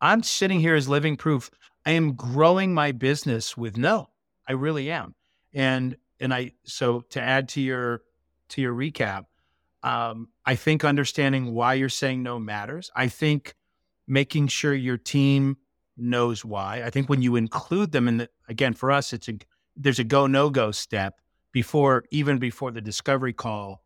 [0.00, 1.50] I'm sitting here as living proof.
[1.84, 4.10] I am growing my business with no,
[4.48, 5.14] I really am,
[5.54, 8.02] and and I so to add to your
[8.50, 9.26] to your recap,
[9.82, 12.90] um, I think understanding why you're saying no matters.
[12.94, 13.54] I think
[14.06, 15.56] making sure your team
[15.96, 16.82] knows why.
[16.84, 19.38] I think when you include them in the again for us, it's a
[19.76, 21.20] there's a go no go step
[21.52, 23.82] before even before the discovery call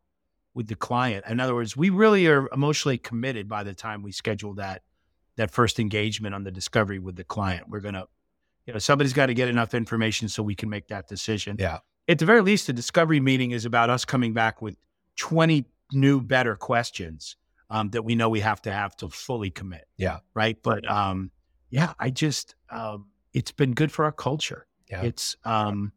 [0.53, 1.25] with the client.
[1.27, 4.83] In other words, we really are emotionally committed by the time we schedule that
[5.37, 7.69] that first engagement on the discovery with the client.
[7.69, 8.05] We're gonna,
[8.65, 11.55] you know, somebody's got to get enough information so we can make that decision.
[11.57, 11.79] Yeah.
[12.07, 14.75] At the very least, the discovery meeting is about us coming back with
[15.17, 17.37] 20 new, better questions
[17.69, 19.87] um, that we know we have to have to fully commit.
[19.97, 20.19] Yeah.
[20.33, 20.61] Right.
[20.61, 21.31] But um,
[21.69, 24.67] yeah, I just um, it's been good for our culture.
[24.89, 25.03] Yeah.
[25.03, 25.93] It's um,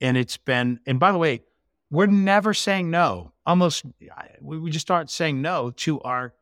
[0.00, 1.42] and it's been and by the way,
[1.90, 3.32] we're never saying no.
[3.46, 3.84] Almost,
[4.40, 6.34] we, just aren't saying no to our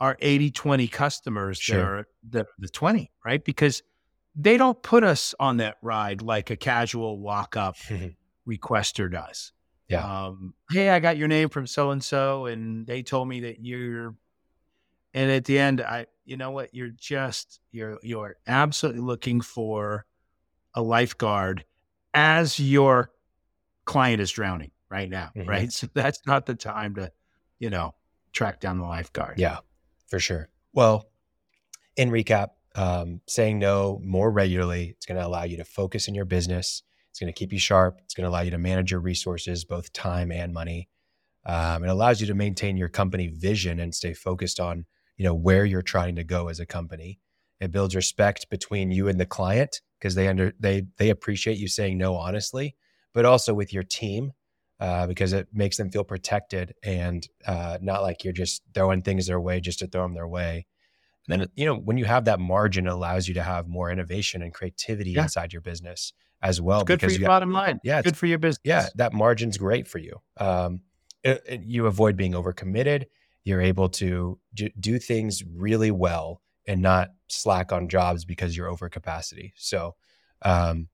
[0.00, 1.76] our 80 20 customers Sure.
[1.76, 3.44] that are the, the 20, right?
[3.44, 3.82] Because
[4.36, 7.76] they don't put us on that ride like a casual walk up
[8.48, 9.52] requester does.
[9.88, 10.26] Yeah.
[10.26, 13.64] Um, hey, I got your name from so and so, and they told me that
[13.64, 14.14] you're.
[15.14, 16.74] And at the end, I, you know what?
[16.74, 20.04] You're just you're you're absolutely looking for
[20.74, 21.64] a lifeguard
[22.12, 23.10] as your
[23.86, 25.48] client is drowning right now, Mhm.
[25.48, 25.72] right?
[25.72, 27.12] So that's not the time to,
[27.58, 27.94] you know,
[28.32, 29.38] track down the lifeguard.
[29.38, 29.58] Yeah,
[30.06, 30.48] for sure.
[30.72, 31.10] Well,
[31.96, 36.14] in recap, um, saying no more regularly, it's going to allow you to focus in
[36.14, 36.82] your business.
[37.10, 38.00] It's going to keep you sharp.
[38.04, 40.88] It's going to allow you to manage your resources, both time and money.
[41.44, 44.86] Um, it allows you to maintain your company vision and stay focused on,
[45.16, 47.20] you know, where you're trying to go as a company.
[47.60, 51.66] It builds respect between you and the client because they under they they appreciate you
[51.68, 52.76] saying no honestly,
[53.12, 54.32] but also with your team
[54.80, 59.26] uh, because it makes them feel protected and uh, not like you're just throwing things
[59.26, 60.66] their way just to throw them their way.
[61.28, 63.90] And then, you know, when you have that margin, it allows you to have more
[63.90, 65.24] innovation and creativity Yeah.
[65.24, 66.80] inside your business as well.
[66.80, 67.80] It's good for your you got- bottom line.
[67.84, 68.60] Yeah, good for your business.
[68.64, 70.20] yeah, that margin's great for you.
[70.38, 70.80] Um,
[71.22, 73.06] it- it- you avoid being overcommitted.
[73.44, 78.68] You're able to j- do things really well and not slack on jobs because you're
[78.68, 79.52] over capacity.
[79.56, 79.96] So,
[80.42, 80.88] um,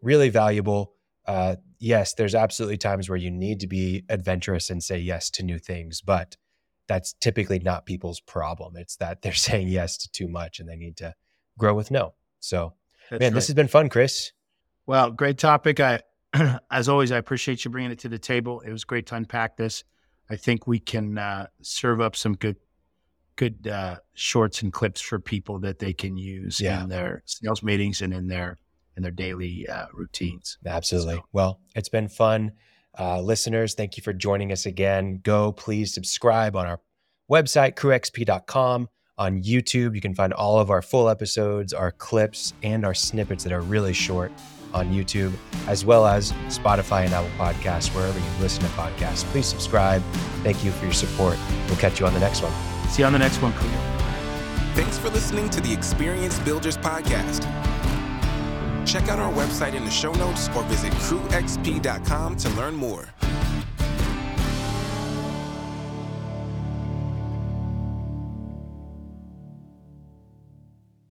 [0.00, 0.94] really valuable.
[1.28, 5.42] Uh, yes, there's absolutely times where you need to be adventurous and say yes to
[5.44, 6.36] new things, but
[6.88, 8.76] that's typically not people's problem.
[8.76, 11.14] It's that they're saying yes to too much and they need to
[11.58, 12.14] grow with no.
[12.40, 12.72] So,
[13.10, 13.34] That's man, right.
[13.34, 14.32] this has been fun, Chris.
[14.86, 15.80] Well, great topic.
[15.80, 16.00] I,
[16.70, 18.60] as always, I appreciate you bringing it to the table.
[18.60, 19.84] It was great to unpack this.
[20.30, 22.56] I think we can uh, serve up some good,
[23.36, 26.82] good uh, shorts and clips for people that they can use Yeah.
[26.84, 28.56] in their sales meetings and in their
[28.98, 30.58] in their daily uh, routines.
[30.66, 31.14] Absolutely.
[31.14, 32.52] So- Well, it's been fun.
[32.98, 35.20] Uh, listeners, thank you for joining us again.
[35.22, 36.80] Go please subscribe on our
[37.30, 38.88] website, crewxp.com.
[39.18, 43.42] On YouTube, you can find all of our full episodes, our clips, and our snippets
[43.44, 44.30] that are really short
[44.74, 45.32] on YouTube,
[45.66, 49.24] as well as Spotify and Apple Podcasts, wherever you listen to podcasts.
[49.26, 50.02] Please subscribe.
[50.42, 51.36] Thank you for your support.
[51.66, 52.52] We'll catch you on the next one.
[52.90, 53.68] See you on the next one, crew.
[54.74, 57.44] Thanks for listening to the Experience Builders Podcast.
[58.88, 63.04] Check out our website in the show notes or visit crewxp.com to learn more.